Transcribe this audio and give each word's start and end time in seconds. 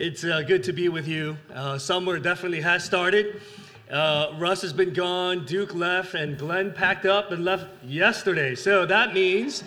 It's 0.00 0.22
uh, 0.22 0.42
good 0.42 0.62
to 0.62 0.72
be 0.72 0.88
with 0.88 1.08
you. 1.08 1.36
Uh, 1.52 1.76
summer 1.76 2.20
definitely 2.20 2.60
has 2.60 2.84
started. 2.84 3.42
Uh, 3.90 4.32
Russ 4.38 4.62
has 4.62 4.72
been 4.72 4.92
gone, 4.92 5.44
Duke 5.44 5.74
left, 5.74 6.14
and 6.14 6.38
Glenn 6.38 6.72
packed 6.72 7.04
up 7.04 7.32
and 7.32 7.44
left 7.44 7.66
yesterday. 7.82 8.54
So 8.54 8.86
that 8.86 9.12
means 9.12 9.64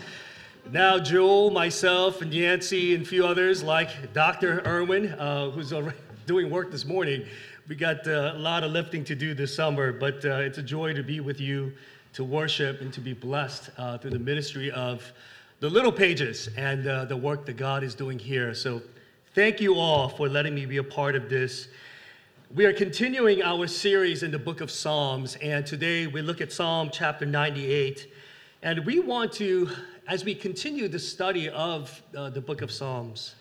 now 0.71 0.99
Joel, 0.99 1.51
myself, 1.51 2.21
and 2.21 2.33
Yancy, 2.33 2.95
and 2.95 3.03
a 3.03 3.05
few 3.05 3.25
others 3.25 3.61
like 3.61 4.13
Dr. 4.13 4.61
Irwin, 4.65 5.07
uh, 5.07 5.49
who's 5.49 5.73
doing 6.25 6.49
work 6.49 6.71
this 6.71 6.85
morning. 6.85 7.25
We 7.67 7.75
got 7.75 8.07
uh, 8.07 8.31
a 8.33 8.39
lot 8.39 8.63
of 8.63 8.71
lifting 8.71 9.03
to 9.05 9.15
do 9.15 9.33
this 9.33 9.53
summer, 9.53 9.91
but 9.91 10.23
uh, 10.23 10.35
it's 10.35 10.59
a 10.59 10.63
joy 10.63 10.93
to 10.93 11.03
be 11.03 11.19
with 11.19 11.41
you, 11.41 11.73
to 12.13 12.23
worship, 12.23 12.79
and 12.79 12.93
to 12.93 13.01
be 13.01 13.11
blessed 13.11 13.69
through 13.99 14.11
the 14.11 14.19
ministry 14.19 14.71
of 14.71 15.11
the 15.59 15.69
little 15.69 15.91
pages 15.91 16.47
and 16.55 16.85
the 16.85 17.17
work 17.17 17.45
that 17.47 17.57
God 17.57 17.83
is 17.83 17.93
doing 17.95 18.17
here. 18.17 18.53
So 18.53 18.81
Thank 19.33 19.61
you 19.61 19.75
all 19.75 20.09
for 20.09 20.27
letting 20.27 20.53
me 20.53 20.65
be 20.65 20.75
a 20.75 20.83
part 20.83 21.15
of 21.15 21.29
this. 21.29 21.69
We 22.53 22.65
are 22.65 22.73
continuing 22.73 23.41
our 23.41 23.65
series 23.65 24.23
in 24.23 24.31
the 24.31 24.37
book 24.37 24.59
of 24.59 24.69
Psalms, 24.69 25.37
and 25.41 25.65
today 25.65 26.05
we 26.05 26.21
look 26.21 26.41
at 26.41 26.51
Psalm 26.51 26.89
chapter 26.91 27.25
98. 27.25 28.11
And 28.61 28.85
we 28.85 28.99
want 28.99 29.31
to, 29.35 29.69
as 30.05 30.25
we 30.25 30.35
continue 30.35 30.89
the 30.89 30.99
study 30.99 31.47
of 31.47 32.03
uh, 32.13 32.29
the 32.29 32.41
book 32.41 32.61
of 32.61 32.73
Psalms, 32.73 33.35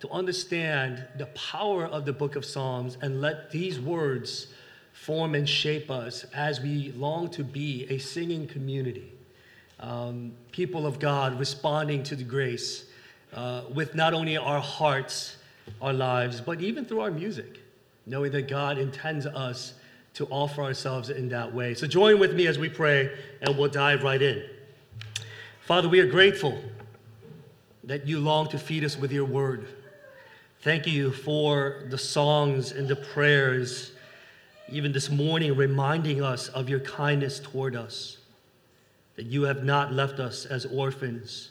to 0.00 0.10
understand 0.10 1.06
the 1.16 1.26
power 1.26 1.86
of 1.86 2.06
the 2.06 2.12
book 2.12 2.34
of 2.34 2.44
Psalms 2.44 2.98
and 3.00 3.20
let 3.20 3.52
these 3.52 3.78
words 3.78 4.48
form 4.94 5.36
and 5.36 5.48
shape 5.48 5.92
us 5.92 6.24
as 6.34 6.60
we 6.60 6.90
long 6.96 7.30
to 7.30 7.44
be 7.44 7.86
a 7.88 7.98
singing 7.98 8.48
community, 8.48 9.12
um, 9.78 10.32
people 10.50 10.88
of 10.88 10.98
God 10.98 11.38
responding 11.38 12.02
to 12.02 12.16
the 12.16 12.24
grace 12.24 12.86
uh, 13.32 13.62
with 13.72 13.94
not 13.94 14.14
only 14.14 14.36
our 14.36 14.60
hearts, 14.60 15.35
our 15.80 15.92
lives, 15.92 16.40
but 16.40 16.60
even 16.60 16.84
through 16.84 17.00
our 17.00 17.10
music, 17.10 17.60
knowing 18.06 18.32
that 18.32 18.48
God 18.48 18.78
intends 18.78 19.26
us 19.26 19.74
to 20.14 20.26
offer 20.26 20.62
ourselves 20.62 21.10
in 21.10 21.28
that 21.28 21.52
way. 21.52 21.74
So 21.74 21.86
join 21.86 22.18
with 22.18 22.34
me 22.34 22.46
as 22.46 22.58
we 22.58 22.68
pray, 22.68 23.10
and 23.42 23.56
we'll 23.56 23.68
dive 23.68 24.02
right 24.02 24.22
in. 24.22 24.42
Father, 25.60 25.88
we 25.88 26.00
are 26.00 26.06
grateful 26.06 26.58
that 27.84 28.06
you 28.06 28.18
long 28.18 28.48
to 28.48 28.58
feed 28.58 28.84
us 28.84 28.96
with 28.96 29.12
your 29.12 29.24
word. 29.24 29.66
Thank 30.60 30.86
you 30.86 31.12
for 31.12 31.84
the 31.90 31.98
songs 31.98 32.72
and 32.72 32.88
the 32.88 32.96
prayers, 32.96 33.92
even 34.70 34.92
this 34.92 35.10
morning, 35.10 35.54
reminding 35.54 36.22
us 36.22 36.48
of 36.48 36.68
your 36.68 36.80
kindness 36.80 37.38
toward 37.38 37.76
us, 37.76 38.16
that 39.16 39.26
you 39.26 39.42
have 39.42 39.64
not 39.64 39.92
left 39.92 40.18
us 40.18 40.46
as 40.46 40.66
orphans, 40.66 41.50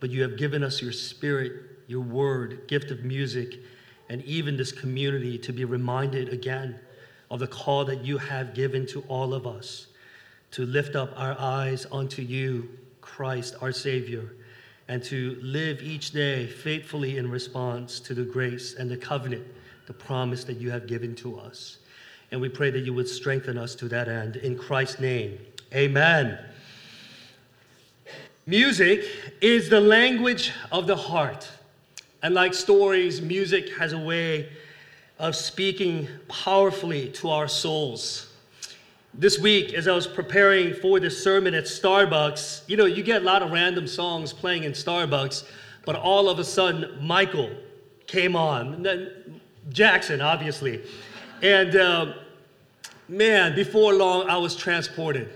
but 0.00 0.10
you 0.10 0.22
have 0.22 0.36
given 0.36 0.64
us 0.64 0.80
your 0.80 0.92
spirit 0.92 1.77
your 1.88 2.02
word, 2.02 2.68
gift 2.68 2.92
of 2.92 3.02
music, 3.02 3.58
and 4.08 4.22
even 4.24 4.56
this 4.56 4.70
community 4.70 5.36
to 5.38 5.52
be 5.52 5.64
reminded 5.64 6.28
again 6.28 6.78
of 7.30 7.40
the 7.40 7.46
call 7.46 7.84
that 7.84 8.04
you 8.04 8.18
have 8.18 8.54
given 8.54 8.86
to 8.86 9.02
all 9.08 9.34
of 9.34 9.46
us 9.46 9.88
to 10.50 10.64
lift 10.66 10.96
up 10.96 11.12
our 11.16 11.36
eyes 11.38 11.86
unto 11.92 12.22
you, 12.22 12.68
Christ, 13.00 13.56
our 13.60 13.72
Savior, 13.72 14.32
and 14.88 15.02
to 15.04 15.38
live 15.42 15.82
each 15.82 16.12
day 16.12 16.46
faithfully 16.46 17.18
in 17.18 17.30
response 17.30 18.00
to 18.00 18.14
the 18.14 18.24
grace 18.24 18.74
and 18.74 18.90
the 18.90 18.96
covenant, 18.96 19.46
the 19.86 19.92
promise 19.92 20.44
that 20.44 20.56
you 20.56 20.70
have 20.70 20.86
given 20.86 21.14
to 21.16 21.38
us. 21.38 21.78
And 22.30 22.40
we 22.40 22.48
pray 22.48 22.70
that 22.70 22.80
you 22.80 22.94
would 22.94 23.08
strengthen 23.08 23.58
us 23.58 23.74
to 23.76 23.88
that 23.88 24.08
end. 24.08 24.36
In 24.36 24.56
Christ's 24.56 25.00
name, 25.00 25.38
amen. 25.74 26.38
Music 28.46 29.04
is 29.42 29.68
the 29.68 29.80
language 29.80 30.52
of 30.72 30.86
the 30.86 30.96
heart. 30.96 31.50
And 32.22 32.34
like 32.34 32.52
stories, 32.52 33.22
music 33.22 33.76
has 33.76 33.92
a 33.92 33.98
way 33.98 34.50
of 35.18 35.36
speaking 35.36 36.08
powerfully 36.28 37.08
to 37.10 37.30
our 37.30 37.46
souls. 37.46 38.32
This 39.14 39.38
week, 39.38 39.72
as 39.74 39.86
I 39.88 39.94
was 39.94 40.06
preparing 40.06 40.74
for 40.74 41.00
this 41.00 41.22
sermon 41.22 41.54
at 41.54 41.64
Starbucks, 41.64 42.62
you 42.68 42.76
know, 42.76 42.86
you 42.86 43.02
get 43.02 43.22
a 43.22 43.24
lot 43.24 43.42
of 43.42 43.50
random 43.50 43.86
songs 43.86 44.32
playing 44.32 44.64
in 44.64 44.72
Starbucks, 44.72 45.44
but 45.84 45.96
all 45.96 46.28
of 46.28 46.38
a 46.38 46.44
sudden, 46.44 46.98
Michael 47.00 47.50
came 48.06 48.34
on. 48.34 49.40
Jackson, 49.70 50.20
obviously. 50.20 50.82
And 51.42 51.76
uh, 51.76 52.14
man, 53.08 53.54
before 53.54 53.94
long, 53.94 54.28
I 54.28 54.38
was 54.38 54.56
transported. 54.56 55.30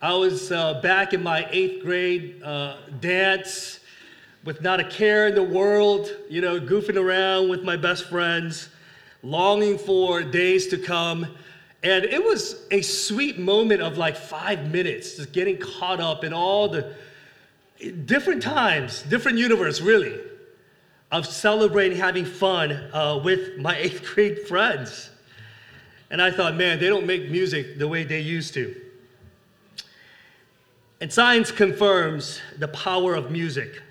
I 0.00 0.14
was 0.14 0.50
uh, 0.50 0.80
back 0.80 1.12
in 1.12 1.22
my 1.22 1.46
eighth 1.50 1.82
grade 1.82 2.42
uh, 2.42 2.76
dance 3.00 3.80
with 4.44 4.62
not 4.62 4.80
a 4.80 4.84
care 4.84 5.26
in 5.28 5.34
the 5.34 5.42
world, 5.42 6.10
you 6.28 6.40
know, 6.40 6.60
goofing 6.60 6.96
around 6.96 7.48
with 7.48 7.62
my 7.62 7.76
best 7.76 8.08
friends, 8.08 8.68
longing 9.22 9.78
for 9.78 10.22
days 10.22 10.68
to 10.68 10.78
come. 10.78 11.26
And 11.82 12.04
it 12.04 12.22
was 12.22 12.66
a 12.70 12.80
sweet 12.82 13.38
moment 13.38 13.82
of 13.82 13.98
like 13.98 14.16
five 14.16 14.70
minutes, 14.70 15.16
just 15.16 15.32
getting 15.32 15.58
caught 15.58 16.00
up 16.00 16.24
in 16.24 16.32
all 16.32 16.68
the 16.68 16.94
different 18.06 18.42
times, 18.42 19.02
different 19.02 19.38
universe, 19.38 19.80
really, 19.80 20.18
of 21.10 21.26
celebrating, 21.26 21.98
having 21.98 22.24
fun 22.24 22.72
uh, 22.92 23.20
with 23.22 23.58
my 23.58 23.76
eighth 23.78 24.04
grade 24.14 24.40
friends. 24.46 25.10
And 26.10 26.22
I 26.22 26.30
thought, 26.30 26.56
man, 26.56 26.80
they 26.80 26.88
don't 26.88 27.06
make 27.06 27.30
music 27.30 27.78
the 27.78 27.86
way 27.86 28.04
they 28.04 28.20
used 28.20 28.54
to. 28.54 28.74
And 31.00 31.12
science 31.12 31.52
confirms 31.52 32.40
the 32.58 32.68
power 32.68 33.14
of 33.14 33.30
music. 33.30 33.82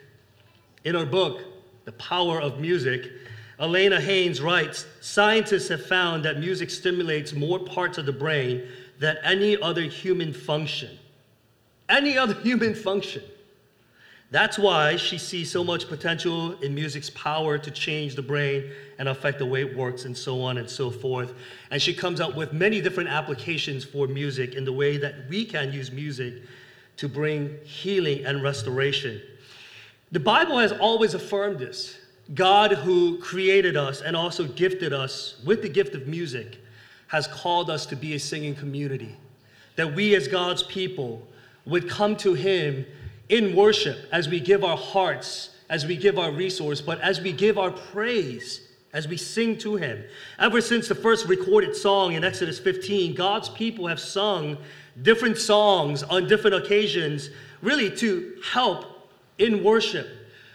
In 0.83 0.95
her 0.95 1.05
book, 1.05 1.41
The 1.85 1.91
Power 1.93 2.39
of 2.41 2.59
Music, 2.59 3.11
Elena 3.59 3.99
Mannes 3.99 4.41
writes 4.41 4.85
Scientists 5.01 5.67
have 5.69 5.85
found 5.85 6.23
that 6.25 6.39
music 6.39 6.69
stimulates 6.69 7.33
more 7.33 7.59
parts 7.59 7.97
of 7.97 8.05
the 8.05 8.13
brain 8.13 8.67
than 8.99 9.17
any 9.23 9.59
other 9.61 9.81
human 9.81 10.33
function. 10.33 10.97
Any 11.89 12.17
other 12.17 12.33
human 12.41 12.75
function. 12.75 13.23
That's 14.29 14.59
why 14.59 14.97
she 14.97 15.17
sees 15.17 15.49
so 15.49 15.63
much 15.63 15.88
potential 15.88 16.59
in 16.59 16.75
music's 16.75 17.09
power 17.11 17.57
to 17.57 17.71
change 17.71 18.15
the 18.15 18.21
brain 18.21 18.71
and 18.99 19.07
affect 19.07 19.39
the 19.39 19.45
way 19.45 19.61
it 19.61 19.77
works, 19.77 20.03
and 20.03 20.17
so 20.17 20.41
on 20.41 20.57
and 20.57 20.69
so 20.69 20.91
forth. 20.91 21.33
And 21.71 21.81
she 21.81 21.94
comes 21.94 22.19
up 22.19 22.35
with 22.35 22.51
many 22.51 22.81
different 22.81 23.09
applications 23.09 23.85
for 23.85 24.05
music 24.05 24.53
in 24.53 24.65
the 24.65 24.73
way 24.73 24.97
that 24.97 25.29
we 25.29 25.45
can 25.45 25.71
use 25.71 25.91
music 25.91 26.33
to 26.97 27.07
bring 27.07 27.57
healing 27.63 28.25
and 28.25 28.44
restoration. 28.44 29.21
The 30.12 30.19
Bible 30.19 30.57
has 30.59 30.72
always 30.72 31.13
affirmed 31.13 31.59
this. 31.59 31.97
God, 32.34 32.72
who 32.72 33.19
created 33.19 33.75
us 33.75 34.01
and 34.01 34.16
also 34.16 34.45
gifted 34.45 34.94
us 34.94 35.35
with 35.45 35.62
the 35.62 35.69
gift 35.69 35.95
of 35.95 36.07
music, 36.07 36.57
has 37.07 37.28
called 37.28 37.69
us 37.69 37.85
to 37.88 37.95
be 37.95 38.16
a 38.16 38.19
singing 38.19 38.56
community. 38.56 39.16
That 39.75 39.94
we, 39.95 40.16
as 40.16 40.28
God's 40.28 40.63
people, 40.63 41.28
would 41.66 41.90
come 41.90 42.16
to 42.18 42.34
Him 42.34 42.85
in 43.29 43.56
worship 43.56 43.97
as 44.12 44.29
we 44.29 44.40
give 44.40 44.63
our 44.63 44.78
hearts, 44.78 45.51
as 45.69 45.85
we 45.85 45.97
give 45.97 46.18
our 46.18 46.31
resource, 46.31 46.79
but 46.79 47.00
as 47.01 47.22
we 47.22 47.34
give 47.34 47.57
our 47.57 47.72
praise, 47.72 48.62
as 48.94 49.07
we 49.07 49.18
sing 49.18 49.57
to 49.59 49.75
Him. 49.75 50.03
Ever 50.39 50.62
since 50.62 50.88
the 50.88 50.95
first 50.95 51.28
recorded 51.28 51.75
song 51.75 52.13
in 52.13 52.24
Exodus 52.24 52.59
15, 52.59 53.13
God's 53.13 53.50
people 53.50 53.88
have 53.88 54.00
sung 54.00 54.57
different 55.01 55.38
songs 55.38 56.03
on 56.03 56.28
different 56.28 56.56
occasions, 56.56 57.29
really 57.62 57.89
to 57.97 58.38
help 58.51 58.97
in 59.38 59.64
worship, 59.64 60.08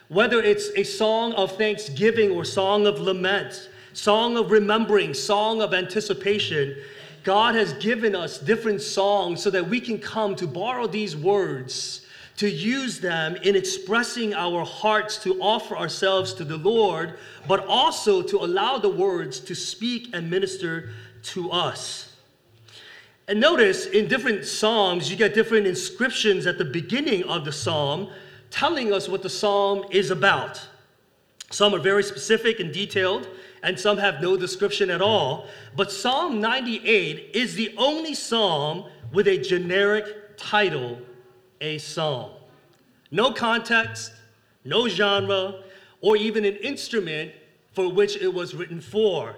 whether 0.09 0.41
it's 0.43 0.71
a 0.77 0.83
song 0.83 1.33
of 1.35 1.57
thanksgiving 1.57 2.31
or 2.31 2.45
song 2.45 2.87
of 2.87 3.01
lament, 3.01 3.71
song 3.93 4.37
of 4.37 4.51
remembering, 4.51 5.15
song 5.15 5.63
of 5.63 5.73
anticipation, 5.73 6.77
God 7.25 7.55
has 7.55 7.73
given 7.75 8.15
us 8.15 8.39
different 8.39 8.81
songs 8.81 9.43
so 9.43 9.51
that 9.51 9.69
we 9.69 9.81
can 9.81 9.99
come 9.99 10.35
to 10.37 10.47
borrow 10.47 10.87
these 10.87 11.17
words, 11.17 12.07
to 12.39 12.51
use 12.51 12.99
them 12.99 13.37
in 13.37 13.55
expressing 13.55 14.35
our 14.35 14.65
hearts 14.65 15.23
to 15.23 15.41
offer 15.41 15.77
ourselves 15.77 16.35
to 16.35 16.45
the 16.45 16.57
Lord, 16.57 17.19
but 17.47 17.65
also 17.67 18.23
to 18.23 18.39
allow 18.39 18.79
the 18.79 18.89
words 18.89 19.39
to 19.41 19.55
speak 19.55 20.09
and 20.13 20.29
minister 20.29 20.91
to 21.23 21.51
us. 21.51 22.17
And 23.29 23.39
notice 23.39 23.87
in 23.87 24.09
different 24.09 24.45
Psalms, 24.45 25.11
you 25.11 25.17
get 25.17 25.35
different 25.35 25.67
inscriptions 25.67 26.47
at 26.47 26.59
the 26.59 26.65
beginning 26.65 27.23
of 27.25 27.45
the 27.45 27.53
Psalm 27.53 28.11
telling 28.53 28.93
us 28.93 29.09
what 29.09 29.23
the 29.23 29.31
psalm 29.31 29.85
is 29.91 30.11
about. 30.11 30.65
Some 31.51 31.75
are 31.75 31.81
very 31.81 32.03
specific 32.03 32.61
and 32.61 32.73
detailed, 32.73 33.27
and 33.63 33.79
some 33.79 33.99
have 33.99 34.21
no 34.21 34.37
description 34.37 34.91
at 34.91 35.03
all. 35.03 35.47
But 35.77 35.91
Psalm 35.91 36.41
98 36.41 37.31
is 37.35 37.55
the 37.55 37.75
only 37.77 38.15
psalm 38.15 38.85
with 39.13 39.27
a 39.27 39.39
generic 39.39 40.37
title, 40.37 40.99
a 41.61 41.79
psalm. 41.79 42.33
No 43.11 43.33
context, 43.33 44.13
no 44.65 44.89
genre, 44.89 45.63
or 46.01 46.17
even 46.17 46.45
an 46.45 46.57
instrument 46.57 47.33
for 47.73 47.91
which 47.93 48.17
it 48.17 48.33
was 48.33 48.55
written 48.55 48.81
for. 48.81 49.37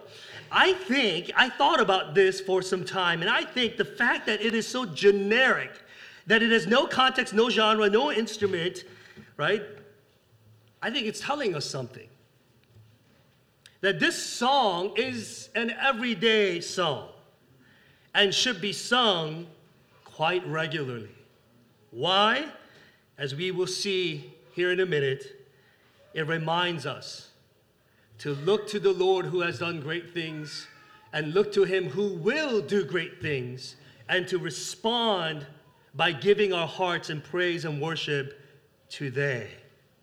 I 0.50 0.72
think, 0.72 1.32
I 1.37 1.49
thought 1.49 1.81
about 1.81 2.14
this 2.14 2.40
for 2.40 2.62
some 2.62 2.84
time, 2.84 3.22
and 3.22 3.31
I 3.31 3.44
think 3.44 3.76
the 3.76 3.84
fact 3.84 4.26
that 4.26 4.40
it 4.40 4.55
is 4.55 4.66
so 4.66 4.87
generic, 4.87 5.72
that 6.26 6.43
it 6.43 6.52
has 6.52 6.66
no 6.66 6.87
context, 6.87 7.34
no 7.34 7.50
genre, 7.50 7.90
no 7.90 8.12
instrument, 8.12 8.84
right? 9.36 9.62
I 10.82 10.90
think 10.90 11.06
it's 11.06 11.20
telling 11.20 11.54
us 11.54 11.64
something. 11.64 12.08
that 13.81 14.00
this 14.00 14.16
song 14.16 14.94
is 14.96 15.50
an 15.54 15.70
everyday 15.78 16.58
song 16.58 17.06
and 18.14 18.34
should 18.34 18.58
be 18.58 18.72
sung 18.72 19.46
quite 20.06 20.46
regularly. 20.46 21.14
Why? 21.90 22.46
As 23.19 23.34
we 23.34 23.50
will 23.50 23.66
see 23.66 24.32
here 24.52 24.72
in 24.72 24.81
a 24.81 24.86
minute, 24.86 25.46
it 26.14 26.26
reminds 26.26 26.87
us 26.87 27.28
to 28.20 28.34
look 28.37 28.66
to 28.69 28.80
the 28.80 28.92
Lord 28.92 29.26
who 29.26 29.42
has 29.42 29.58
done 29.58 29.80
great 29.80 30.14
things 30.14 30.66
and 31.12 31.34
look 31.34 31.52
to 31.52 31.64
him 31.64 31.90
who 31.90 32.14
will 32.14 32.62
do 32.62 32.87
great 32.87 33.20
things 33.20 33.76
and 34.08 34.26
to 34.28 34.38
respond 34.38 35.46
by 35.94 36.10
giving 36.10 36.54
our 36.54 36.66
hearts 36.66 37.10
in 37.10 37.20
praise 37.20 37.66
and 37.66 37.82
worship 37.82 38.40
today. 38.88 39.48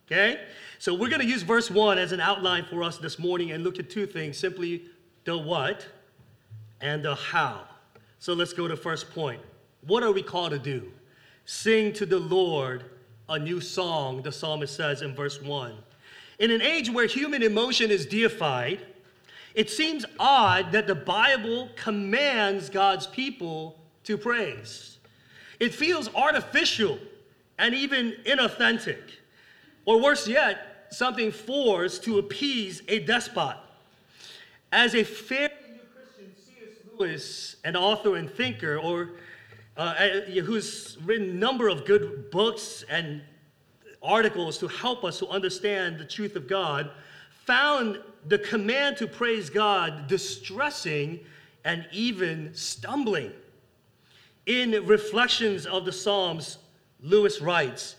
Okay? 0.07 0.41
So 0.79 0.93
we're 0.93 1.09
going 1.09 1.21
to 1.21 1.27
use 1.27 1.43
verse 1.43 1.71
1 1.71 1.97
as 1.97 2.11
an 2.11 2.19
outline 2.19 2.65
for 2.65 2.83
us 2.83 2.97
this 2.97 3.17
morning 3.17 3.51
and 3.51 3.63
look 3.63 3.79
at 3.79 3.89
two 3.89 4.05
things 4.05 4.37
simply 4.37 4.83
the 5.23 5.37
what 5.37 5.87
and 6.81 7.03
the 7.03 7.15
how. 7.15 7.63
So 8.19 8.33
let's 8.33 8.53
go 8.53 8.67
to 8.67 8.75
first 8.75 9.11
point. 9.11 9.41
What 9.87 10.03
are 10.03 10.11
we 10.11 10.21
called 10.21 10.51
to 10.51 10.59
do? 10.59 10.91
Sing 11.45 11.93
to 11.93 12.05
the 12.05 12.19
Lord 12.19 12.85
a 13.29 13.39
new 13.39 13.61
song, 13.61 14.21
the 14.21 14.31
psalmist 14.31 14.75
says 14.75 15.01
in 15.01 15.15
verse 15.15 15.41
1. 15.41 15.73
In 16.39 16.51
an 16.51 16.61
age 16.61 16.89
where 16.89 17.05
human 17.05 17.43
emotion 17.43 17.91
is 17.91 18.05
deified, 18.05 18.85
it 19.53 19.69
seems 19.69 20.05
odd 20.19 20.71
that 20.71 20.87
the 20.87 20.95
Bible 20.95 21.69
commands 21.75 22.69
God's 22.69 23.07
people 23.07 23.79
to 24.03 24.17
praise. 24.17 24.97
It 25.59 25.73
feels 25.73 26.13
artificial 26.15 26.99
and 27.61 27.75
even 27.75 28.15
inauthentic. 28.25 28.97
Or 29.85 30.01
worse 30.01 30.27
yet, 30.27 30.87
something 30.89 31.31
forced 31.31 32.03
to 32.03 32.17
appease 32.17 32.81
a 32.87 32.99
despot. 32.99 33.55
As 34.71 34.95
a 34.95 35.03
fair 35.03 35.49
Christian, 35.93 36.33
C.S. 36.35 36.75
Lewis, 36.97 37.55
an 37.63 37.75
author 37.75 38.15
and 38.15 38.29
thinker, 38.29 38.77
or 38.79 39.11
uh, 39.77 39.93
who's 40.43 40.97
written 41.05 41.29
a 41.29 41.33
number 41.33 41.69
of 41.69 41.85
good 41.85 42.31
books 42.31 42.83
and 42.89 43.21
articles 44.01 44.57
to 44.57 44.67
help 44.67 45.03
us 45.03 45.19
to 45.19 45.27
understand 45.27 45.99
the 45.99 46.05
truth 46.05 46.35
of 46.35 46.47
God, 46.47 46.89
found 47.45 47.99
the 48.27 48.39
command 48.39 48.97
to 48.97 49.07
praise 49.07 49.51
God 49.51 50.07
distressing 50.07 51.19
and 51.63 51.85
even 51.91 52.49
stumbling. 52.55 53.31
In 54.47 54.71
Reflections 54.87 55.67
of 55.67 55.85
the 55.85 55.91
Psalms, 55.91 56.57
Lewis 57.01 57.41
writes, 57.41 57.95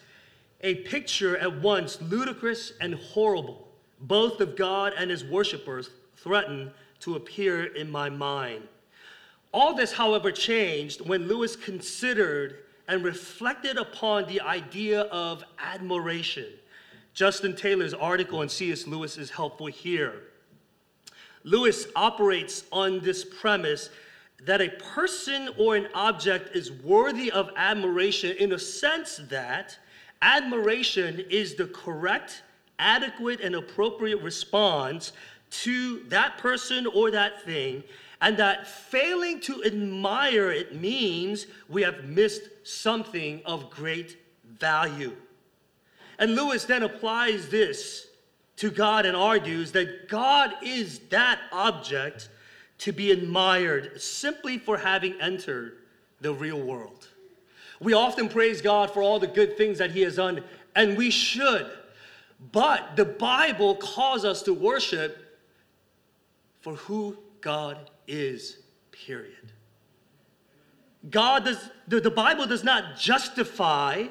a 0.60 0.76
picture 0.76 1.36
at 1.36 1.60
once 1.60 2.00
ludicrous 2.00 2.72
and 2.80 2.94
horrible, 2.94 3.68
both 4.00 4.40
of 4.40 4.56
God 4.56 4.92
and 4.96 5.10
his 5.10 5.24
worshippers, 5.24 5.90
threaten 6.16 6.70
to 7.00 7.16
appear 7.16 7.64
in 7.64 7.90
my 7.90 8.08
mind. 8.08 8.62
All 9.52 9.74
this, 9.74 9.92
however, 9.92 10.30
changed 10.30 11.00
when 11.00 11.26
Lewis 11.26 11.56
considered 11.56 12.58
and 12.88 13.04
reflected 13.04 13.76
upon 13.76 14.26
the 14.26 14.40
idea 14.40 15.02
of 15.02 15.44
admiration. 15.58 16.46
Justin 17.12 17.54
Taylor's 17.54 17.92
article 17.92 18.38
on 18.38 18.48
C.S. 18.48 18.86
Lewis 18.86 19.18
is 19.18 19.30
helpful 19.30 19.66
here. 19.66 20.14
Lewis 21.44 21.86
operates 21.96 22.64
on 22.72 23.00
this 23.00 23.24
premise 23.24 23.90
that 24.44 24.60
a 24.60 24.68
person 24.70 25.48
or 25.56 25.76
an 25.76 25.88
object 25.94 26.56
is 26.56 26.72
worthy 26.72 27.30
of 27.30 27.50
admiration 27.56 28.36
in 28.38 28.52
a 28.52 28.58
sense 28.58 29.20
that 29.28 29.78
admiration 30.20 31.24
is 31.30 31.54
the 31.54 31.66
correct, 31.66 32.42
adequate, 32.78 33.40
and 33.40 33.54
appropriate 33.54 34.20
response 34.20 35.12
to 35.50 36.02
that 36.08 36.38
person 36.38 36.86
or 36.86 37.10
that 37.10 37.42
thing 37.42 37.82
and 38.22 38.36
that 38.36 38.66
failing 38.66 39.40
to 39.40 39.62
admire 39.64 40.50
it 40.50 40.80
means 40.80 41.46
we 41.68 41.82
have 41.82 42.04
missed 42.04 42.42
something 42.62 43.42
of 43.44 43.68
great 43.68 44.16
value. 44.58 45.14
And 46.18 46.36
Lewis 46.36 46.64
then 46.64 46.84
applies 46.84 47.48
this 47.48 48.06
to 48.56 48.70
God 48.70 49.06
and 49.06 49.16
argues 49.16 49.72
that 49.72 50.08
God 50.08 50.54
is 50.62 51.00
that 51.10 51.40
object 51.50 52.28
to 52.82 52.92
be 52.92 53.12
admired 53.12 54.02
simply 54.02 54.58
for 54.58 54.76
having 54.76 55.14
entered 55.20 55.78
the 56.20 56.34
real 56.34 56.60
world. 56.60 57.06
We 57.80 57.92
often 57.92 58.28
praise 58.28 58.60
God 58.60 58.90
for 58.90 59.02
all 59.02 59.20
the 59.20 59.28
good 59.28 59.56
things 59.56 59.78
that 59.78 59.92
He 59.92 60.00
has 60.00 60.16
done, 60.16 60.42
and 60.74 60.96
we 60.96 61.08
should. 61.08 61.70
But 62.50 62.96
the 62.96 63.04
Bible 63.04 63.76
calls 63.76 64.24
us 64.24 64.42
to 64.42 64.52
worship 64.52 65.40
for 66.60 66.74
who 66.74 67.16
God 67.40 67.88
is, 68.08 68.58
period. 68.90 69.52
God 71.08 71.44
does, 71.44 71.70
the, 71.86 72.00
the 72.00 72.10
Bible 72.10 72.46
does 72.46 72.64
not 72.64 72.96
justify 72.96 74.06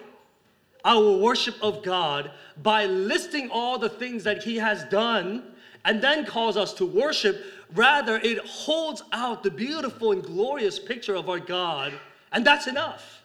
our 0.86 1.18
worship 1.18 1.56
of 1.62 1.84
God 1.84 2.32
by 2.64 2.86
listing 2.86 3.50
all 3.50 3.78
the 3.78 3.90
things 3.90 4.24
that 4.24 4.44
He 4.44 4.56
has 4.58 4.86
done 4.86 5.51
and 5.86 6.02
then 6.02 6.26
calls 6.26 6.58
us 6.58 6.74
to 6.74 6.86
worship. 6.86 7.44
Rather, 7.74 8.18
it 8.18 8.40
holds 8.40 9.04
out 9.12 9.44
the 9.44 9.52
beautiful 9.52 10.12
and 10.12 10.24
glorious 10.24 10.80
picture 10.80 11.16
of 11.16 11.30
our 11.30 11.40
God, 11.40 11.94
and 12.32 12.46
that's 12.46 12.68
enough. 12.68 13.24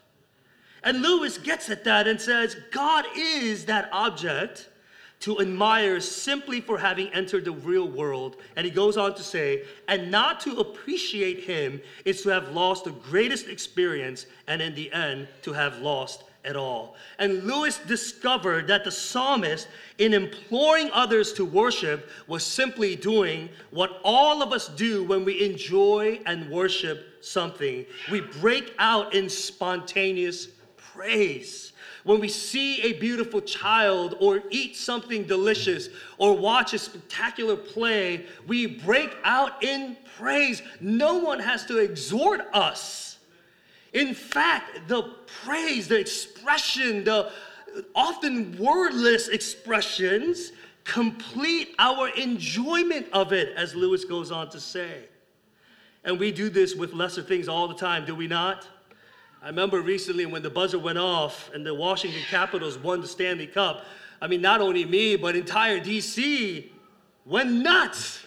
And 0.83 1.03
Lewis 1.03 1.39
gets 1.39 1.69
at 1.69 1.85
that 1.85 2.07
and 2.07 2.21
says, 2.21 2.57
God 2.71 3.05
is 3.17 3.65
that 3.65 3.89
object 3.93 4.69
to 5.19 5.41
admire 5.41 5.99
simply 5.99 6.61
for 6.61 6.79
having 6.79 7.09
entered 7.09 7.45
the 7.45 7.53
real 7.53 7.89
world. 7.89 8.37
And 8.55 8.65
he 8.65 8.71
goes 8.71 8.97
on 8.97 9.15
to 9.15 9.23
say, 9.23 9.65
and 9.89 10.11
not 10.11 10.41
to 10.41 10.61
appreciate 10.61 11.41
him 11.41 11.81
is 12.05 12.23
to 12.23 12.29
have 12.29 12.51
lost 12.53 12.85
the 12.85 12.93
greatest 12.93 13.49
experience, 13.49 14.27
and 14.47 14.63
in 14.63 14.75
the 14.75 14.93
end, 14.93 15.27
to 15.43 15.53
have 15.53 15.79
lost 15.79 16.25
at 16.47 16.57
all. 16.57 16.95
And 17.19 17.45
Lewis 17.45 17.79
discovered 17.79 18.67
that 18.69 18.85
the 18.85 18.91
psalmist, 18.91 19.69
in 19.99 20.15
imploring 20.15 20.91
others 20.93 21.33
to 21.35 21.45
worship, 21.45 22.09
was 22.27 22.45
simply 22.45 22.97
doing 22.97 23.49
what 23.71 24.01
all 24.05 24.43
of 24.43 24.53
us 24.53 24.69
do 24.69 25.05
when 25.05 25.25
we 25.25 25.45
enjoy 25.45 26.21
and 26.27 26.51
worship 26.51 27.25
something. 27.25 27.85
We 28.11 28.21
break 28.21 28.75
out 28.79 29.15
in 29.15 29.29
spontaneous 29.29 30.49
praise 30.77 31.73
when 32.07 32.21
we 32.21 32.29
see 32.29 32.81
a 32.83 32.93
beautiful 32.93 33.41
child 33.41 34.15
or 34.21 34.45
eat 34.51 34.77
something 34.77 35.25
delicious 35.25 35.89
or 36.19 36.37
watch 36.37 36.73
a 36.73 36.79
spectacular 36.79 37.57
play, 37.57 38.27
we 38.47 38.67
break 38.67 39.17
out 39.25 39.65
in 39.65 39.97
praise. 40.17 40.63
No 40.81 41.19
one 41.19 41.41
has 41.41 41.65
to 41.67 41.79
exhort 41.79 42.43
us. 42.53 43.16
In 43.93 44.15
fact, 44.15 44.89
the 44.89 45.15
praise, 45.43 45.89
the 45.89 45.99
expression, 45.99 47.05
the 47.05 47.31
often 47.95 48.57
wordless 48.59 49.29
expressions 49.29 50.53
complete 50.85 51.75
our 51.79 52.09
enjoyment 52.11 53.07
of 53.13 53.33
it, 53.33 53.55
as 53.57 53.75
Lewis 53.75 54.05
goes 54.05 54.31
on 54.31 54.49
to 54.51 54.61
say. 54.61 55.05
And 56.05 56.19
we 56.19 56.31
do 56.31 56.49
this 56.49 56.75
with 56.75 56.93
lesser 56.93 57.23
things 57.23 57.49
all 57.49 57.67
the 57.67 57.75
time, 57.75 58.05
do 58.05 58.15
we 58.15 58.29
not? 58.29 58.69
I 59.43 59.49
remember 59.49 59.81
recently 59.81 60.27
when 60.27 60.43
the 60.43 60.51
buzzer 60.51 60.79
went 60.79 60.99
off 60.99 61.51
and 61.53 61.67
the 61.67 61.75
Washington 61.75 62.23
Capitals 62.29 62.79
won 62.79 63.01
the 63.01 63.09
Stanley 63.09 63.47
Cup. 63.47 63.85
I 64.21 64.29
mean, 64.29 64.41
not 64.41 64.61
only 64.61 64.85
me, 64.85 65.17
but 65.17 65.37
entire 65.37 65.79
DC 65.79 66.69
went 67.25 67.53
nuts. 67.53 68.25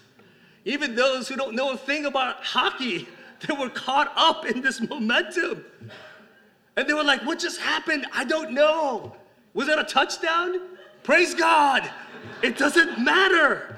Even 0.65 0.95
those 0.95 1.27
who 1.27 1.35
don't 1.35 1.55
know 1.55 1.71
a 1.71 1.77
thing 1.77 2.05
about 2.05 2.43
hockey, 2.43 3.07
they 3.47 3.55
were 3.55 3.69
caught 3.69 4.11
up 4.15 4.45
in 4.45 4.61
this 4.61 4.81
momentum. 4.81 5.63
And 6.75 6.87
they 6.87 6.93
were 6.93 7.03
like, 7.03 7.23
What 7.25 7.39
just 7.39 7.59
happened? 7.59 8.05
I 8.13 8.23
don't 8.23 8.51
know. 8.51 9.15
Was 9.53 9.67
that 9.67 9.79
a 9.79 9.83
touchdown? 9.83 10.59
Praise 11.03 11.33
God. 11.33 11.89
It 12.41 12.57
doesn't 12.57 12.99
matter. 13.03 13.77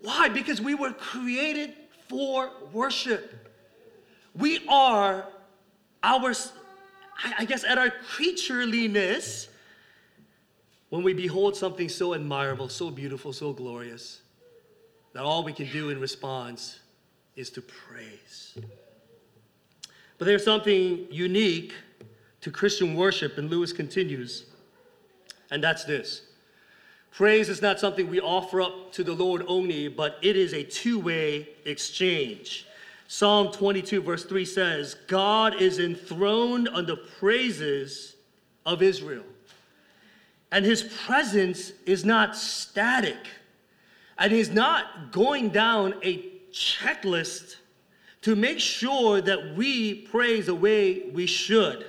Why? 0.00 0.28
Because 0.28 0.60
we 0.60 0.74
were 0.74 0.92
created 0.92 1.74
for 2.08 2.50
worship. 2.72 3.48
We 4.34 4.66
are 4.68 5.26
our, 6.02 6.34
I 7.38 7.44
guess, 7.44 7.64
at 7.64 7.78
our 7.78 7.92
creatureliness, 8.14 9.48
when 10.88 11.02
we 11.02 11.12
behold 11.12 11.56
something 11.56 11.88
so 11.88 12.14
admirable, 12.14 12.68
so 12.68 12.90
beautiful, 12.90 13.32
so 13.32 13.52
glorious, 13.52 14.22
that 15.12 15.22
all 15.22 15.44
we 15.44 15.52
can 15.52 15.70
do 15.70 15.90
in 15.90 16.00
response 16.00 16.80
is 17.40 17.50
to 17.50 17.62
praise. 17.62 18.58
But 20.18 20.26
there's 20.26 20.44
something 20.44 21.06
unique 21.10 21.72
to 22.42 22.50
Christian 22.50 22.94
worship, 22.94 23.38
and 23.38 23.50
Lewis 23.50 23.72
continues, 23.72 24.44
and 25.50 25.64
that's 25.64 25.84
this. 25.84 26.22
Praise 27.10 27.48
is 27.48 27.60
not 27.60 27.80
something 27.80 28.08
we 28.08 28.20
offer 28.20 28.60
up 28.60 28.92
to 28.92 29.02
the 29.02 29.12
Lord 29.12 29.44
only, 29.48 29.88
but 29.88 30.18
it 30.22 30.36
is 30.36 30.52
a 30.52 30.62
two 30.62 30.98
way 30.98 31.48
exchange. 31.64 32.66
Psalm 33.08 33.50
22, 33.50 34.02
verse 34.02 34.24
3 34.24 34.44
says, 34.44 34.94
God 35.08 35.60
is 35.60 35.80
enthroned 35.80 36.68
on 36.68 36.86
the 36.86 36.96
praises 36.96 38.14
of 38.64 38.82
Israel. 38.82 39.24
And 40.52 40.64
his 40.64 40.82
presence 40.82 41.72
is 41.86 42.04
not 42.04 42.36
static. 42.36 43.16
And 44.16 44.30
he's 44.30 44.50
not 44.50 45.10
going 45.10 45.48
down 45.48 45.94
a 46.04 46.29
checklist 46.52 47.56
to 48.22 48.36
make 48.36 48.60
sure 48.60 49.20
that 49.20 49.56
we 49.56 49.94
praise 49.94 50.46
the 50.46 50.54
way 50.54 51.08
we 51.12 51.26
should. 51.26 51.86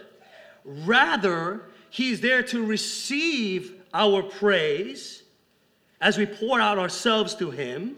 Rather, 0.63 1.63
he's 1.89 2.21
there 2.21 2.43
to 2.43 2.65
receive 2.65 3.75
our 3.93 4.23
praise 4.23 5.23
as 5.99 6.17
we 6.17 6.25
pour 6.25 6.59
out 6.59 6.79
ourselves 6.79 7.35
to 7.35 7.51
him. 7.51 7.97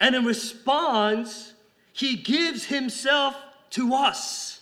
And 0.00 0.14
in 0.14 0.24
response, 0.24 1.54
he 1.92 2.16
gives 2.16 2.64
himself 2.64 3.36
to 3.70 3.94
us. 3.94 4.60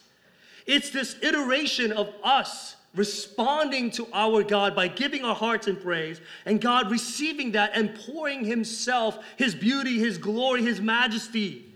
It's 0.66 0.90
this 0.90 1.16
iteration 1.22 1.92
of 1.92 2.12
us 2.22 2.76
responding 2.94 3.90
to 3.92 4.06
our 4.12 4.42
God 4.42 4.76
by 4.76 4.88
giving 4.88 5.24
our 5.24 5.34
hearts 5.34 5.66
in 5.66 5.76
praise, 5.76 6.20
and 6.44 6.60
God 6.60 6.90
receiving 6.90 7.52
that 7.52 7.72
and 7.74 7.94
pouring 8.06 8.44
Himself, 8.44 9.18
His 9.36 9.54
beauty, 9.54 9.98
His 9.98 10.18
glory, 10.18 10.62
His 10.62 10.80
majesty, 10.80 11.74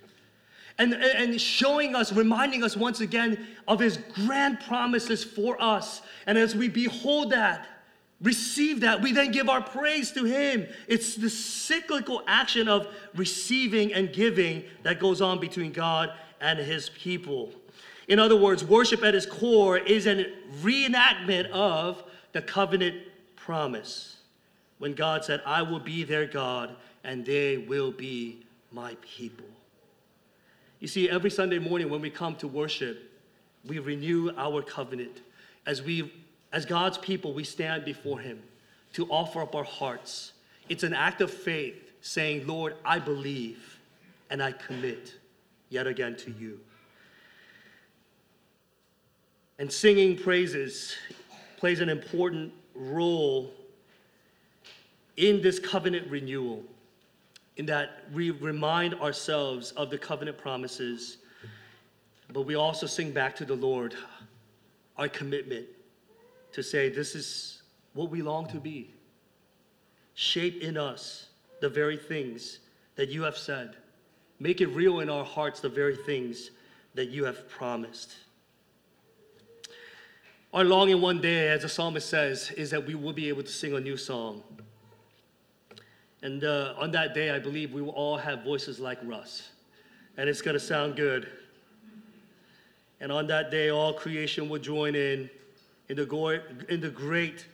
and, 0.79 0.93
and 0.93 1.41
showing 1.41 1.95
us, 1.95 2.13
reminding 2.13 2.63
us 2.63 2.77
once 2.77 3.01
again 3.01 3.47
of 3.67 3.81
His 3.81 3.99
grand 4.15 4.61
promises 4.61 5.25
for 5.25 5.61
us. 5.63 6.03
And 6.27 6.37
as 6.37 6.55
we 6.55 6.69
behold 6.69 7.31
that, 7.31 7.67
receive 8.21 8.81
that, 8.81 9.01
we 9.01 9.13
then 9.13 9.31
give 9.31 9.49
our 9.49 9.63
praise 9.63 10.13
to 10.13 10.25
Him. 10.25 10.67
It's 10.87 11.15
the 11.15 11.31
cyclical 11.31 12.23
action 12.27 12.69
of 12.69 12.89
receiving 13.15 13.95
and 13.95 14.13
giving 14.13 14.65
that 14.83 15.01
goes 15.01 15.23
on 15.23 15.41
between 15.41 15.73
God 15.73 16.13
and 16.43 16.59
His 16.59 16.91
people. 16.91 17.53
In 18.09 18.19
other 18.19 18.37
words, 18.37 18.65
worship 18.65 19.03
at 19.03 19.15
its 19.15 19.27
core 19.27 19.79
is 19.79 20.07
a 20.07 20.27
reenactment 20.63 21.51
of 21.51 22.03
the 22.33 22.43
covenant 22.43 22.97
promise. 23.35 24.17
When 24.79 24.95
God 24.95 25.25
said, 25.25 25.43
I 25.45 25.63
will 25.63 25.81
be 25.81 26.05
their 26.05 26.27
God 26.27 26.77
and 27.03 27.25
they 27.25 27.57
will 27.57 27.91
be 27.91 28.45
my 28.73 28.97
people. 29.01 29.47
You 30.81 30.89
see, 30.89 31.09
every 31.09 31.31
Sunday 31.31 31.59
morning 31.59 31.89
when 31.89 32.01
we 32.01 32.11
come 32.11 32.37
to 32.37 32.49
worship, 32.49 33.11
we 33.67 33.79
renew 33.79 34.31
our 34.37 34.63
covenant. 34.63 35.23
As 35.67 35.83
we 35.83 36.13
as 36.53 36.65
God's 36.65 36.97
people, 36.97 37.33
we 37.33 37.45
stand 37.45 37.85
before 37.85 38.21
him 38.21 38.43
to 38.93 39.07
offer 39.07 39.43
up 39.43 39.55
our 39.55 39.65
hearts. 39.65 40.33
It's 40.69 40.85
an 40.85 40.95
act 40.95 41.21
of 41.21 41.31
faith 41.31 41.93
saying, 42.01 42.47
Lord, 42.47 42.75
I 42.85 42.99
believe 42.99 43.79
and 44.31 44.43
I 44.43 44.53
commit 44.53 45.15
yet 45.69 45.87
again 45.87 46.17
to 46.17 46.31
you. 46.31 46.61
And 49.59 49.73
singing 49.73 50.19
praises 50.19 50.95
plays 51.57 51.81
an 51.81 51.89
important 51.89 52.53
role 52.75 53.53
in 55.17 55.41
this 55.41 55.59
covenant 55.59 56.11
renewal, 56.11 56.63
in 57.57 57.65
that 57.67 58.05
we 58.13 58.31
remind 58.31 58.95
ourselves 58.97 59.73
of 59.73 59.89
the 59.89 59.97
covenant 59.97 60.37
promises, 60.37 61.19
but 62.33 62.43
we 62.43 62.55
also 62.55 62.87
sing 62.87 63.13
back 63.13 63.35
to 63.37 63.45
the 63.47 63.55
Lord 63.55 63.95
our 64.99 65.09
commitment 65.09 65.67
to 66.53 66.63
say, 66.63 66.91
This 66.91 67.15
is 67.15 67.63
what 67.95 68.11
we 68.11 68.21
long 68.21 68.47
to 68.49 68.59
be. 68.59 68.91
Shape 70.15 70.63
in 70.63 70.77
us 70.77 71.29
the 71.61 71.69
very 71.69 71.97
things 71.97 72.61
that 72.97 73.09
you 73.09 73.23
have 73.23 73.37
said. 73.37 73.77
Make 74.39 74.61
it 74.61 74.67
real 74.69 75.01
in 75.01 75.09
our 75.09 75.25
hearts 75.25 75.61
the 75.61 75.69
very 75.69 75.97
things 75.97 76.51
that 76.95 77.09
you 77.09 77.25
have 77.25 77.49
promised. 77.49 78.15
Our 80.57 80.65
longing 80.65 81.03
one 81.03 81.21
day, 81.21 81.49
as 81.49 81.61
the 81.61 81.69
psalmist 81.69 82.09
says, 82.09 82.51
is 82.53 82.71
that 82.71 82.87
we 82.87 82.95
will 82.95 83.13
be 83.13 83.29
able 83.29 83.43
to 83.43 83.53
sing 83.53 83.75
a 83.75 83.79
new 83.79 83.99
song. 83.99 84.43
And 86.23 86.43
uh, 86.45 86.73
on 86.79 86.91
that 86.93 87.13
day, 87.13 87.29
I 87.29 87.39
believe 87.39 87.75
we 87.75 87.83
will 87.83 87.91
all 87.91 88.17
have 88.17 88.43
voices 88.43 88.81
like 88.81 88.99
Russ. 89.05 89.51
And 90.17 90.31
it's 90.31 90.41
going 90.41 90.55
to 90.55 90.61
sound 90.61 90.97
good. 90.97 91.29
And 93.03 93.13
on 93.13 93.27
that 93.27 93.51
day, 93.51 93.69
all 93.69 93.93
creation 93.93 94.49
will 94.49 94.59
join 94.59 94.95
in 94.95 95.29
in 95.91 95.97
the, 95.99 96.07
go- 96.07 96.41
in 96.71 96.81
the 96.81 96.89
great 96.89 97.45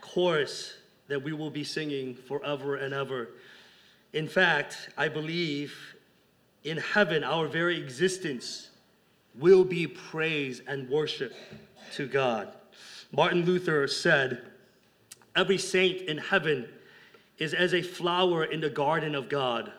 chorus 0.00 0.78
that 1.08 1.22
we 1.22 1.34
will 1.34 1.50
be 1.50 1.62
singing 1.62 2.14
forever 2.14 2.76
and 2.76 2.94
ever. 2.94 3.28
In 4.14 4.26
fact, 4.26 4.88
I 4.96 5.08
believe 5.08 5.76
in 6.64 6.78
heaven, 6.78 7.22
our 7.22 7.46
very 7.46 7.76
existence 7.76 8.70
will 9.38 9.64
be 9.64 9.86
praise 9.86 10.62
and 10.66 10.88
worship 10.88 11.34
to 11.94 12.06
God. 12.06 12.52
Martin 13.12 13.44
Luther 13.44 13.86
said, 13.88 14.42
Every 15.36 15.58
saint 15.58 16.02
in 16.02 16.18
heaven 16.18 16.68
is 17.38 17.54
as 17.54 17.74
a 17.74 17.82
flower 17.82 18.44
in 18.44 18.60
the 18.60 18.70
garden 18.70 19.14
of 19.14 19.28
God. 19.28 19.72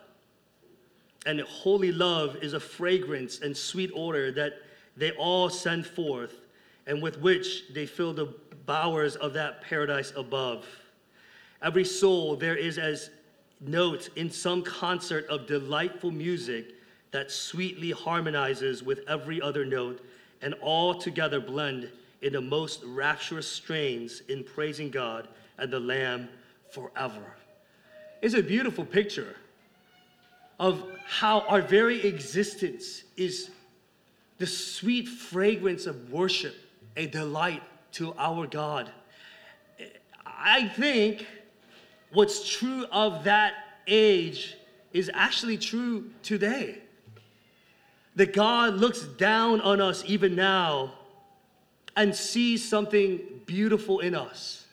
And 1.26 1.40
holy 1.42 1.92
love 1.92 2.38
is 2.38 2.54
a 2.54 2.60
fragrance 2.60 3.42
and 3.42 3.56
sweet 3.56 3.92
odor 3.94 4.32
that 4.32 4.54
they 4.98 5.12
all 5.12 5.50
send 5.50 5.86
forth, 5.86 6.36
and 6.88 7.02
with 7.02 7.20
which 7.20 7.72
they 7.74 7.86
fill 7.86 8.14
the 8.14 8.34
bowers 8.66 9.16
of 9.18 9.34
that 9.34 9.62
paradise 9.62 10.12
above. 10.16 10.66
Every 11.62 11.86
soul 11.86 12.36
there 12.36 12.56
is 12.56 12.78
as 12.78 13.12
note 13.60 14.10
in 14.16 14.32
some 14.32 14.64
concert 14.64 15.28
of 15.28 15.46
delightful 15.46 16.12
music 16.12 16.74
that 17.12 17.32
sweetly 17.32 17.92
harmonizes 17.92 18.84
with 18.84 19.00
every 19.08 19.42
other 19.42 19.66
note, 19.66 20.04
and 20.42 20.54
all 20.62 20.96
together 20.96 21.40
blend 21.40 21.92
in 22.22 22.34
the 22.34 22.42
most 22.42 22.84
rapturous 22.84 23.48
strains 23.48 24.22
in 24.30 24.44
praising 24.44 24.90
God 24.90 25.28
and 25.58 25.72
the 25.72 25.80
Lamb 25.80 26.30
forever. 26.72 27.36
It's 28.22 28.36
a 28.36 28.44
beautiful 28.44 28.86
picture 28.86 29.36
of 30.60 30.84
how 31.08 31.42
our 31.42 31.62
very 31.62 32.06
existence 32.06 33.04
is 33.18 33.50
the 34.38 34.48
sweet 34.48 35.08
fragrance 35.08 35.86
of 35.86 36.12
worship, 36.12 36.56
a 36.96 37.08
delight 37.08 37.64
to 37.94 38.14
our 38.18 38.48
God. 38.48 38.92
I 40.26 40.68
think 40.70 41.26
what's 42.12 42.50
true 42.50 42.86
of 42.92 43.24
that 43.26 43.54
age 43.88 44.56
is 44.94 45.10
actually 45.14 45.58
true 45.58 46.12
today. 46.24 46.80
That 48.16 48.34
God 48.34 48.76
looks 48.76 49.02
down 49.02 49.62
on 49.62 49.80
us 49.80 50.04
even 50.06 50.36
now 50.36 50.94
and 51.96 52.16
sees 52.16 52.68
something 52.68 53.20
beautiful 53.46 54.00
in 54.00 54.16
us. 54.16 54.66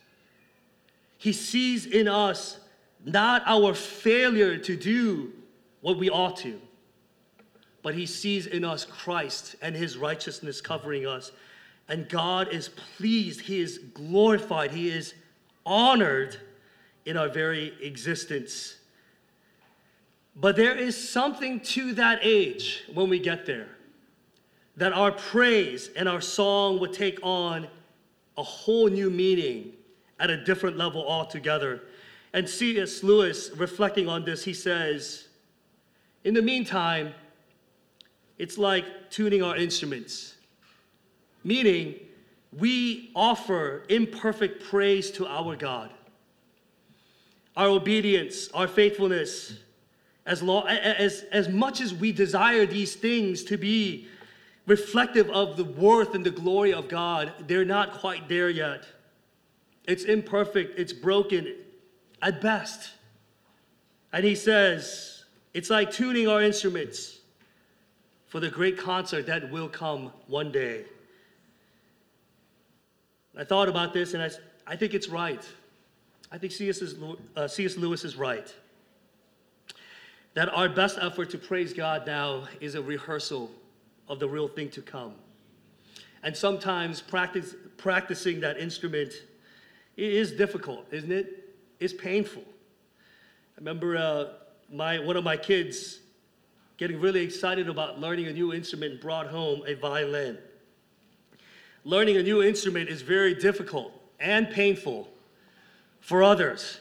He 1.19 1.33
sees 1.33 1.87
in 1.87 2.09
us 2.09 2.59
not 3.05 3.43
our 3.47 3.75
failure 3.75 4.57
to 4.59 4.77
do 4.77 5.33
what 5.81 5.99
we 5.99 6.11
ought 6.11 6.37
to, 6.39 6.61
but 7.83 7.95
He 7.95 8.07
sees 8.07 8.47
in 8.47 8.65
us 8.65 8.85
Christ 8.85 9.57
and 9.63 9.75
His 9.75 9.97
righteousness 9.97 10.61
covering 10.61 11.07
us. 11.07 11.33
And 11.89 12.09
God 12.09 12.53
is 12.53 12.69
pleased, 12.69 13.41
He 13.41 13.61
is 13.61 13.79
glorified, 13.95 14.71
He 14.71 14.91
is 14.91 15.15
honored 15.65 16.37
in 17.05 17.17
our 17.17 17.29
very 17.29 17.73
existence. 17.83 18.78
But 20.41 20.55
there 20.55 20.77
is 20.77 20.97
something 20.97 21.61
to 21.61 21.93
that 21.95 22.21
age 22.23 22.85
when 22.95 23.11
we 23.11 23.19
get 23.19 23.45
there 23.45 23.69
that 24.77 24.93
our 24.93 25.11
praise 25.11 25.91
and 25.97 26.09
our 26.09 26.21
song 26.21 26.79
would 26.79 26.93
take 26.93 27.19
on 27.25 27.67
a 28.37 28.43
whole 28.45 28.87
new 28.87 29.11
meaning 29.11 29.73
at 30.21 30.31
a 30.31 30.45
different 30.45 30.77
level 30.77 31.05
altogether. 31.05 31.83
And 32.33 32.49
C.S. 32.49 33.03
Lewis, 33.03 33.51
reflecting 33.57 34.09
on 34.09 34.25
this, 34.25 34.45
he 34.45 34.55
says, 34.55 35.27
In 36.23 36.35
the 36.35 36.43
meantime, 36.43 37.13
it's 38.39 38.57
like 38.57 39.11
tuning 39.11 39.43
our 39.43 39.57
instruments, 39.57 40.37
meaning 41.43 41.97
we 42.57 43.11
offer 43.17 43.83
imperfect 43.89 44.63
praise 44.63 45.11
to 45.13 45.27
our 45.27 45.57
God. 45.57 45.91
Our 47.57 47.67
obedience, 47.67 48.49
our 48.55 48.69
faithfulness, 48.69 49.55
as, 50.29 50.43
long, 50.43 50.69
as, 50.69 51.25
as 51.33 51.49
much 51.49 51.81
as 51.81 51.95
we 51.95 52.13
desire 52.13 52.67
these 52.67 52.95
things 52.95 53.43
to 53.45 53.57
be 53.57 54.07
reflective 54.67 55.31
of 55.31 55.57
the 55.57 55.65
worth 55.65 56.15
and 56.15 56.25
the 56.25 56.31
glory 56.31 56.75
of 56.75 56.87
God, 56.87 57.33
they're 57.47 57.65
not 57.65 57.95
quite 57.95 58.29
there 58.29 58.51
yet. 58.51 58.85
It's 59.85 60.05
imperfect, 60.05 60.79
it's 60.79 60.93
broken 60.93 61.55
at 62.21 62.43
best. 62.43 62.91
And 64.13 64.23
he 64.23 64.35
says, 64.35 65.25
it's 65.55 65.71
like 65.71 65.91
tuning 65.91 66.29
our 66.29 66.43
instruments 66.43 67.21
for 68.27 68.39
the 68.39 68.51
great 68.51 68.77
concert 68.77 69.25
that 69.27 69.51
will 69.51 69.69
come 69.69 70.13
one 70.27 70.53
day. 70.53 70.85
I 73.35 73.45
thought 73.45 73.71
about 73.71 73.95
this 73.95 74.13
and 74.13 74.23
I, 74.23 74.29
I 74.67 74.77
think 74.77 74.93
it's 74.93 75.09
right. 75.09 75.43
I 76.31 76.37
think 76.37 76.53
C.S. 76.53 76.83
Uh, 77.35 77.49
C.S. 77.49 77.79
Lewis 77.79 78.05
is 78.05 78.17
right. 78.17 78.55
That 80.39 80.55
our 80.55 80.69
best 80.69 80.99
effort 81.01 81.31
to 81.31 81.37
praise 81.39 81.73
God 81.73 82.07
now 82.07 82.47
is 82.61 82.77
a 82.77 82.81
rehearsal 82.81 83.51
of 84.07 84.21
the 84.21 84.29
real 84.29 84.47
thing 84.47 84.71
to 84.71 84.81
come. 84.81 85.15
And 86.23 86.37
sometimes 86.37 87.01
practice, 87.01 87.57
practicing 87.77 88.39
that 88.43 88.57
instrument 88.57 89.13
is 89.97 90.31
difficult, 90.31 90.87
isn't 90.93 91.11
it? 91.11 91.57
It's 91.81 91.93
painful. 91.93 92.45
I 92.47 93.59
remember 93.59 93.97
uh, 93.97 94.27
my, 94.73 95.01
one 95.01 95.17
of 95.17 95.25
my 95.25 95.37
kids 95.37 95.99
getting 96.77 97.01
really 97.01 97.25
excited 97.25 97.69
about 97.69 97.99
learning 97.99 98.29
a 98.29 98.33
new 98.33 98.55
instrument 98.55 99.01
brought 99.01 99.27
home 99.27 99.63
a 99.67 99.75
violin. 99.75 100.39
Learning 101.83 102.17
a 102.17 102.23
new 102.23 102.45
instrument 102.45 102.89
is 102.89 103.03
very 103.03 103.35
difficult 103.35 103.91
and 104.21 104.49
painful 104.49 105.09
for 106.01 106.23
others. 106.23 106.79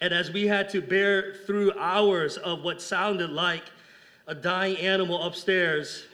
And 0.00 0.14
as 0.14 0.30
we 0.30 0.46
had 0.46 0.68
to 0.70 0.80
bear 0.80 1.34
through 1.46 1.72
hours 1.78 2.36
of 2.38 2.62
what 2.62 2.80
sounded 2.80 3.30
like 3.30 3.64
a 4.26 4.34
dying 4.34 4.76
animal 4.78 5.22
upstairs, 5.22 6.04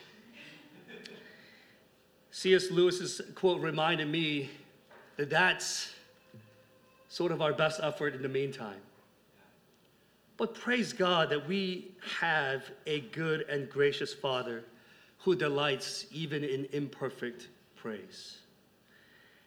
C.S. 2.31 2.71
Lewis's 2.71 3.21
quote 3.35 3.61
reminded 3.61 4.09
me 4.09 4.51
that 5.17 5.31
that's 5.31 5.95
sort 7.09 7.33
of 7.33 7.41
our 7.41 7.53
best 7.53 7.81
effort 7.83 8.15
in 8.15 8.23
the 8.23 8.29
meantime. 8.29 8.81
But 10.37 10.55
praise 10.55 10.93
God 10.93 11.31
that 11.31 11.49
we 11.49 11.93
have 12.19 12.71
a 12.87 13.01
good 13.01 13.43
and 13.49 13.71
gracious 13.71 14.13
Father 14.13 14.65
who 15.19 15.35
delights 15.35 16.07
even 16.13 16.45
in 16.45 16.67
imperfect 16.73 17.49
praise. 17.75 18.39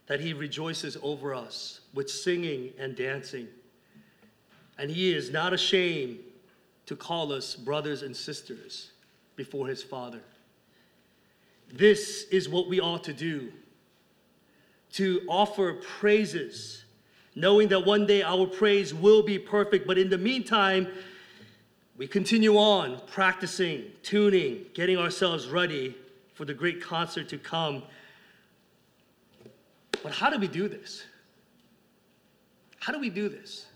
That 0.07 0.19
he 0.19 0.33
rejoices 0.33 0.97
over 1.03 1.35
us 1.35 1.81
with 1.93 2.09
singing 2.09 2.73
and 2.79 2.95
dancing. 2.95 3.47
And 4.79 4.89
he 4.89 5.13
is 5.13 5.29
not 5.29 5.53
ashamed 5.53 6.19
to 6.87 6.95
call 6.95 7.31
us 7.31 7.55
brothers 7.55 8.01
and 8.01 8.15
sisters 8.15 8.91
before 9.35 9.67
his 9.67 9.83
Father. 9.83 10.21
This 11.71 12.23
is 12.31 12.49
what 12.49 12.67
we 12.67 12.79
ought 12.79 13.03
to 13.03 13.13
do 13.13 13.51
to 14.93 15.21
offer 15.27 15.73
praises 15.73 16.85
knowing 17.35 17.67
that 17.69 17.85
one 17.85 18.05
day 18.05 18.21
our 18.23 18.45
praise 18.45 18.93
will 18.93 19.21
be 19.23 19.39
perfect. 19.39 19.87
But 19.87 19.97
in 19.97 20.09
the 20.09 20.17
meantime, 20.17 20.87
we 21.95 22.07
continue 22.07 22.57
on 22.57 22.99
practicing, 23.07 23.85
tuning, 24.03 24.65
getting 24.73 24.97
ourselves 24.97 25.47
ready 25.47 25.95
for 26.33 26.45
the 26.45 26.53
great 26.53 26.81
concert 26.81 27.29
to 27.29 27.37
come. 27.37 27.83
But 30.03 30.13
how 30.13 30.29
do 30.29 30.39
we 30.39 30.47
do 30.47 30.67
this? 30.67 31.03
How 32.79 32.91
do 32.93 32.99
we 32.99 33.09
do 33.09 33.29
this? 33.29 33.67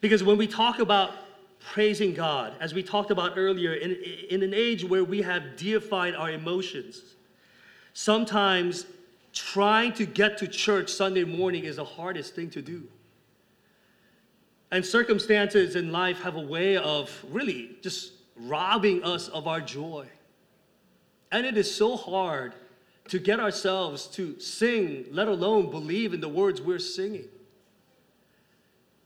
Because 0.00 0.22
when 0.22 0.38
we 0.38 0.46
talk 0.46 0.78
about 0.78 1.12
praising 1.60 2.14
God, 2.14 2.54
as 2.60 2.72
we 2.72 2.82
talked 2.82 3.10
about 3.10 3.32
earlier, 3.36 3.74
in, 3.74 3.96
in 4.30 4.42
an 4.42 4.54
age 4.54 4.84
where 4.84 5.04
we 5.04 5.22
have 5.22 5.56
deified 5.56 6.14
our 6.14 6.30
emotions, 6.30 7.02
sometimes 7.92 8.86
trying 9.32 9.92
to 9.94 10.06
get 10.06 10.38
to 10.38 10.46
church 10.46 10.90
Sunday 10.90 11.24
morning 11.24 11.64
is 11.64 11.76
the 11.76 11.84
hardest 11.84 12.34
thing 12.34 12.50
to 12.50 12.62
do. 12.62 12.84
And 14.70 14.84
circumstances 14.84 15.76
in 15.76 15.92
life 15.92 16.20
have 16.20 16.36
a 16.36 16.40
way 16.40 16.76
of 16.76 17.10
really 17.30 17.76
just 17.82 18.12
robbing 18.36 19.02
us 19.02 19.28
of 19.28 19.46
our 19.46 19.60
joy. 19.60 20.06
And 21.32 21.46
it 21.46 21.56
is 21.56 21.74
so 21.74 21.96
hard 21.96 22.54
to 23.08 23.18
get 23.18 23.40
ourselves 23.40 24.06
to 24.08 24.38
sing, 24.38 25.06
let 25.10 25.28
alone 25.28 25.70
believe 25.70 26.12
in 26.12 26.20
the 26.20 26.28
words 26.28 26.60
we're 26.60 26.78
singing. 26.78 27.28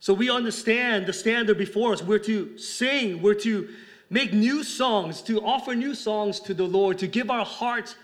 So 0.03 0.13
we 0.13 0.31
understand 0.31 1.07
the 1.07 1.13
standard 1.13 1.57
before 1.57 1.93
us. 1.93 2.03
We're 2.03 2.19
to 2.19 2.59
sing, 2.59 3.23
we're 3.23 3.35
to 3.35 3.69
make 4.11 4.33
new 4.33 4.65
songs, 4.65 5.23
to 5.23 5.41
offer 5.41 5.77
new 5.77 5.95
songs 5.95 6.41
to 6.41 6.55
the 6.55 6.65
Lord, 6.65 6.99
to 6.99 7.07
give 7.07 7.31
our 7.31 7.45
hearts 7.45 7.95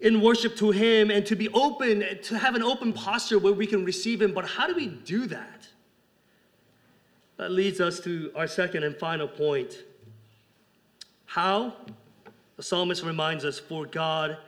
in 0.00 0.20
worship 0.20 0.56
to 0.56 0.72
Him 0.72 1.12
and 1.12 1.24
to 1.26 1.36
be 1.36 1.48
open, 1.50 2.04
to 2.24 2.36
have 2.36 2.56
an 2.56 2.62
open 2.64 2.92
posture 2.92 3.38
where 3.38 3.52
we 3.52 3.68
can 3.68 3.84
receive 3.84 4.20
Him. 4.20 4.34
But 4.34 4.46
how 4.46 4.66
do 4.66 4.74
we 4.74 4.88
do 4.88 5.26
that? 5.26 5.68
That 7.36 7.52
leads 7.52 7.80
us 7.80 8.00
to 8.00 8.32
our 8.34 8.48
second 8.48 8.82
and 8.82 8.96
final 8.96 9.28
point. 9.28 9.84
How? 11.26 11.72
The 12.56 12.64
psalmist 12.64 13.04
reminds 13.04 13.44
us, 13.44 13.60
for 13.60 13.86
God 13.86 14.38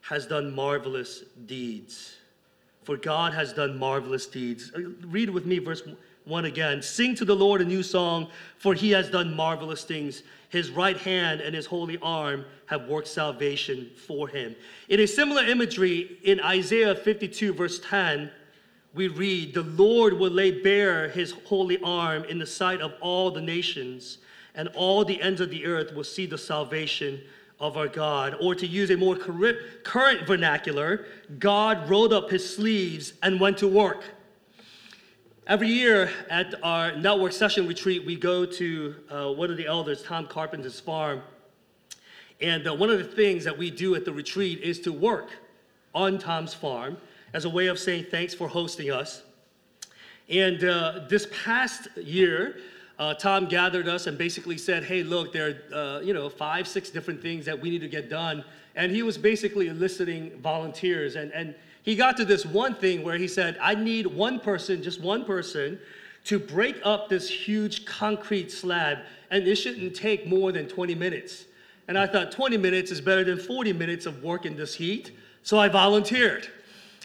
has 0.00 0.26
done 0.26 0.54
marvelous 0.54 1.24
deeds. 1.44 2.16
For 2.82 2.96
God 2.96 3.34
has 3.34 3.52
done 3.52 3.78
marvelous 3.78 4.26
deeds. 4.26 4.72
Uh, 4.74 4.80
read 5.06 5.30
with 5.30 5.46
me 5.46 5.58
verse 5.58 5.82
1 6.24 6.44
again. 6.44 6.82
Sing 6.82 7.14
to 7.16 7.24
the 7.24 7.34
Lord 7.34 7.60
a 7.60 7.64
new 7.64 7.82
song, 7.82 8.28
for 8.56 8.74
he 8.74 8.90
has 8.92 9.10
done 9.10 9.34
marvelous 9.34 9.84
things. 9.84 10.22
His 10.48 10.70
right 10.70 10.96
hand 10.96 11.40
and 11.40 11.54
his 11.54 11.66
holy 11.66 11.98
arm 12.02 12.44
have 12.66 12.88
worked 12.88 13.08
salvation 13.08 13.90
for 14.06 14.28
him. 14.28 14.54
In 14.88 15.00
a 15.00 15.06
similar 15.06 15.44
imagery, 15.44 16.18
in 16.22 16.40
Isaiah 16.40 16.94
52, 16.94 17.52
verse 17.52 17.80
10, 17.80 18.30
we 18.94 19.08
read, 19.08 19.54
The 19.54 19.62
Lord 19.62 20.14
will 20.14 20.30
lay 20.30 20.62
bare 20.62 21.08
his 21.08 21.32
holy 21.44 21.80
arm 21.82 22.24
in 22.24 22.38
the 22.38 22.46
sight 22.46 22.80
of 22.80 22.94
all 23.00 23.30
the 23.30 23.40
nations, 23.40 24.18
and 24.54 24.68
all 24.68 25.04
the 25.04 25.20
ends 25.22 25.40
of 25.40 25.50
the 25.50 25.64
earth 25.66 25.94
will 25.94 26.04
see 26.04 26.26
the 26.26 26.38
salvation 26.38 27.20
of 27.60 27.76
our 27.76 27.88
God. 27.88 28.34
Or 28.40 28.54
to 28.54 28.66
use 28.66 28.90
a 28.90 28.96
more 28.96 29.16
current 29.16 30.26
vernacular, 30.26 31.06
God 31.38 31.88
rolled 31.88 32.12
up 32.12 32.30
his 32.30 32.56
sleeves 32.56 33.12
and 33.22 33.38
went 33.38 33.58
to 33.58 33.68
work. 33.68 34.02
Every 35.46 35.68
year 35.68 36.10
at 36.30 36.54
our 36.62 36.96
network 36.96 37.32
session 37.32 37.66
retreat, 37.66 38.06
we 38.06 38.16
go 38.16 38.46
to 38.46 38.94
uh, 39.10 39.32
one 39.32 39.50
of 39.50 39.56
the 39.56 39.66
elders, 39.66 40.02
Tom 40.02 40.26
Carpenter's 40.26 40.80
farm. 40.80 41.22
And 42.40 42.66
uh, 42.66 42.74
one 42.74 42.88
of 42.88 42.98
the 42.98 43.04
things 43.04 43.44
that 43.44 43.56
we 43.56 43.70
do 43.70 43.94
at 43.94 44.04
the 44.04 44.12
retreat 44.12 44.60
is 44.60 44.80
to 44.80 44.92
work 44.92 45.30
on 45.94 46.18
Tom's 46.18 46.54
farm 46.54 46.96
as 47.34 47.44
a 47.44 47.50
way 47.50 47.66
of 47.66 47.78
saying 47.78 48.06
thanks 48.10 48.32
for 48.32 48.48
hosting 48.48 48.90
us. 48.90 49.22
And 50.28 50.62
uh, 50.62 51.00
this 51.08 51.26
past 51.44 51.88
year, 51.96 52.58
uh, 53.00 53.14
Tom 53.14 53.46
gathered 53.46 53.88
us 53.88 54.06
and 54.06 54.16
basically 54.16 54.56
said, 54.58 54.84
"Hey, 54.84 55.02
look, 55.02 55.32
there 55.32 55.58
are 55.72 55.74
uh, 55.74 56.00
you 56.00 56.14
know 56.14 56.28
five, 56.28 56.68
six 56.68 56.90
different 56.90 57.20
things 57.20 57.44
that 57.46 57.60
we 57.60 57.70
need 57.70 57.80
to 57.80 57.88
get 57.88 58.08
done." 58.08 58.44
And 58.76 58.92
he 58.92 59.02
was 59.02 59.18
basically 59.18 59.66
eliciting 59.66 60.38
volunteers. 60.40 61.16
And 61.16 61.32
and 61.32 61.54
he 61.82 61.96
got 61.96 62.16
to 62.18 62.24
this 62.24 62.44
one 62.44 62.74
thing 62.74 63.02
where 63.02 63.16
he 63.16 63.26
said, 63.26 63.56
I 63.60 63.74
need 63.74 64.06
one 64.06 64.38
person, 64.38 64.82
just 64.82 65.00
one 65.00 65.24
person, 65.24 65.78
to 66.24 66.38
break 66.38 66.78
up 66.84 67.08
this 67.08 67.28
huge 67.28 67.86
concrete 67.86 68.52
slab, 68.52 68.98
and 69.30 69.46
it 69.48 69.56
shouldn't 69.56 69.96
take 69.96 70.26
more 70.26 70.52
than 70.52 70.68
20 70.68 70.94
minutes. 70.94 71.46
And 71.88 71.98
I 71.98 72.06
thought 72.06 72.30
20 72.30 72.58
minutes 72.58 72.90
is 72.90 73.00
better 73.00 73.24
than 73.24 73.38
40 73.38 73.72
minutes 73.72 74.06
of 74.06 74.22
work 74.22 74.44
in 74.44 74.56
this 74.56 74.74
heat, 74.74 75.12
so 75.42 75.58
I 75.58 75.68
volunteered. 75.68 76.48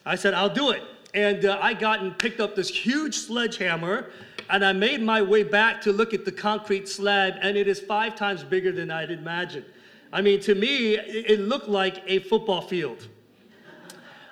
I 0.06 0.16
said, 0.16 0.34
I'll 0.34 0.54
do 0.54 0.72
it. 0.72 0.84
And 1.14 1.46
uh, 1.46 1.58
I 1.62 1.74
got 1.74 2.02
and 2.02 2.18
picked 2.18 2.42
up 2.42 2.56
this 2.56 2.70
huge 2.70 3.16
sledgehammer, 3.16 4.12
and 4.50 4.64
I 4.64 4.74
made 4.74 5.02
my 5.02 5.22
way 5.22 5.44
back 5.44 5.82
to 5.82 5.92
look 5.92 6.14
at 6.14 6.26
the 6.26 6.32
concrete 6.32 6.88
slab, 6.88 7.36
and 7.42 7.58
it 7.58 7.68
is 7.68 7.80
five 7.80 8.16
times 8.16 8.44
bigger 8.44 8.72
than 8.72 8.92
I'd 8.92 9.12
imagined. 9.12 9.66
I 10.14 10.22
mean, 10.22 10.40
to 10.42 10.56
me, 10.56 10.96
it 10.96 11.40
looked 11.40 11.68
like 11.68 12.04
a 12.08 12.20
football 12.20 12.62
field. 12.62 13.08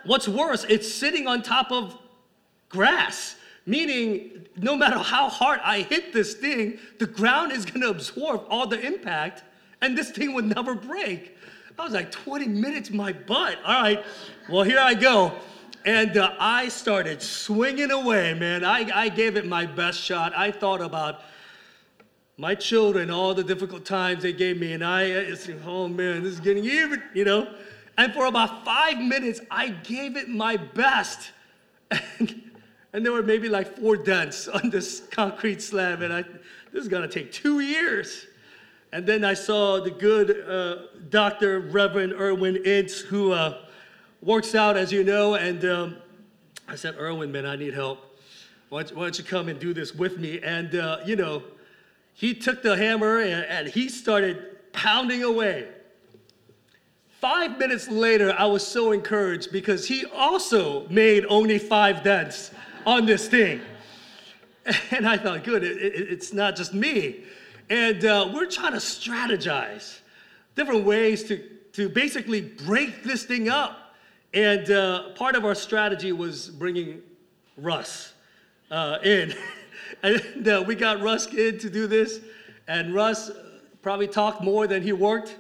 What's 0.06 0.28
worse, 0.28 0.66
it's 0.70 0.92
sitting 0.92 1.28
on 1.28 1.42
top 1.42 1.72
of 1.72 1.98
grass, 2.70 3.36
meaning 3.66 4.46
no 4.58 4.76
matter 4.76 4.98
how 4.98 5.30
hard 5.30 5.60
I 5.64 5.82
hit 5.82 6.14
this 6.14 6.34
thing, 6.34 6.80
the 7.00 7.08
ground 7.08 7.52
is 7.52 7.66
gonna 7.66 7.88
absorb 7.88 8.46
all 8.50 8.68
the 8.68 8.80
impact 8.80 9.44
and 9.82 9.98
this 9.98 10.12
thing 10.12 10.34
would 10.34 10.46
never 10.46 10.76
break. 10.76 11.38
I 11.78 11.84
was 11.84 11.94
like, 11.94 12.12
20 12.12 12.48
minutes, 12.48 12.92
my 12.92 13.12
butt. 13.12 13.58
All 13.66 13.82
right, 13.82 14.04
well, 14.50 14.64
here 14.64 14.80
I 14.80 14.94
go. 14.94 15.34
And 15.86 16.18
uh, 16.18 16.34
I 16.40 16.70
started 16.70 17.22
swinging 17.22 17.92
away, 17.92 18.34
man. 18.34 18.64
I, 18.64 18.90
I 18.94 19.10
gave 19.10 19.36
it 19.36 19.46
my 19.46 19.66
best 19.66 20.00
shot. 20.00 20.34
I 20.36 20.50
thought 20.50 20.80
about 20.80 21.22
my 22.38 22.56
children, 22.56 23.12
all 23.12 23.34
the 23.34 23.44
difficult 23.44 23.86
times 23.86 24.24
they 24.24 24.34
gave 24.34 24.60
me, 24.60 24.74
and 24.74 24.84
I, 24.84 25.34
said, 25.36 25.62
oh 25.66 25.88
man, 25.88 26.24
this 26.24 26.34
is 26.34 26.40
getting 26.40 26.66
even, 26.66 27.04
you 27.14 27.26
know. 27.26 27.54
And 27.98 28.14
for 28.14 28.26
about 28.26 28.66
five 28.66 28.98
minutes, 28.98 29.42
I 29.52 29.70
gave 29.70 30.16
it 30.16 30.30
my 30.30 30.58
best. 30.58 31.32
And, 31.92 32.52
and 32.94 33.06
there 33.06 33.12
were 33.12 33.22
maybe 33.22 33.50
like 33.50 33.78
four 33.78 33.98
dents 33.98 34.48
on 34.64 34.70
this 34.70 35.02
concrete 35.12 35.62
slab. 35.62 36.02
And 36.02 36.14
I, 36.14 36.24
this 36.72 36.84
is 36.84 36.88
to 36.88 37.08
take 37.08 37.32
two 37.32 37.60
years. 37.60 38.26
And 38.94 39.06
then 39.06 39.26
I 39.26 39.34
saw 39.34 39.80
the 39.80 39.92
good 39.92 40.48
uh, 40.48 40.88
Dr. 41.10 41.60
Reverend 41.60 42.14
Erwin 42.14 42.56
Ince, 42.58 43.00
who 43.00 43.32
uh, 43.32 43.66
works 44.24 44.56
out, 44.56 44.78
as 44.78 44.92
you 44.92 45.04
know. 45.04 45.36
And 45.36 45.64
um, 45.66 45.98
I 46.68 46.76
said, 46.76 46.96
Erwin, 46.98 47.32
man, 47.32 47.46
I 47.46 47.56
need 47.56 47.74
help. 47.74 48.20
Why 48.70 48.84
don't, 48.84 48.98
why 48.98 49.04
don't 49.04 49.18
you 49.18 49.24
come 49.24 49.50
and 49.50 49.60
do 49.60 49.74
this 49.74 49.94
with 49.94 50.18
me? 50.18 50.40
And, 50.42 50.76
uh, 50.76 51.00
you 51.06 51.16
know, 51.16 51.44
he 52.14 52.34
took 52.34 52.64
the 52.64 52.76
hammer 52.76 53.20
and, 53.20 53.46
and 53.46 53.68
he 53.68 53.90
started 53.90 54.72
pounding 54.72 55.24
away. 55.24 55.68
Five 57.20 57.58
minutes 57.58 57.88
later, 57.88 58.36
I 58.38 58.46
was 58.46 58.66
so 58.66 58.92
encouraged 58.92 59.52
because 59.52 59.88
he 59.88 60.06
also 60.06 60.88
made 60.90 61.26
only 61.30 61.58
five 61.58 62.04
dents 62.04 62.52
on 62.86 63.06
this 63.06 63.28
thing. 63.28 63.62
And 64.92 65.06
I 65.06 65.18
thought, 65.18 65.44
good, 65.44 65.62
it, 65.62 65.76
it, 65.78 66.10
it's 66.10 66.32
not 66.32 66.56
just 66.56 66.74
me. 66.74 67.26
And 67.70 68.06
uh, 68.06 68.32
we're 68.34 68.46
trying 68.46 68.72
to 68.72 68.78
strategize 68.78 70.00
different 70.56 70.86
ways 70.86 71.24
to, 71.26 71.38
to 71.74 71.90
basically 71.90 72.40
break 72.42 73.04
this 73.04 73.26
thing 73.26 73.50
up. 73.50 73.83
And 74.34 74.70
uh, 74.72 75.10
part 75.10 75.36
of 75.36 75.46
our 75.46 75.54
strategy 75.54 76.12
was 76.12 76.50
bringing 76.50 77.02
Russ. 77.56 78.14
uh, 78.72 78.98
in. 79.04 79.36
and 80.04 80.48
uh, 80.48 80.64
we 80.66 80.74
got 80.74 81.02
Russ 81.02 81.28
in 81.28 81.60
to 81.60 81.70
do 81.70 81.86
this. 81.86 82.20
And 82.68 82.94
Russ 82.94 83.30
probably 83.84 84.08
talked 84.08 84.42
more 84.42 84.66
than 84.66 84.82
he 84.82 84.92
worked. 84.92 85.38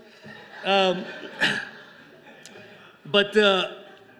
Um, 0.63 1.05
but 3.07 3.35
uh, 3.35 3.71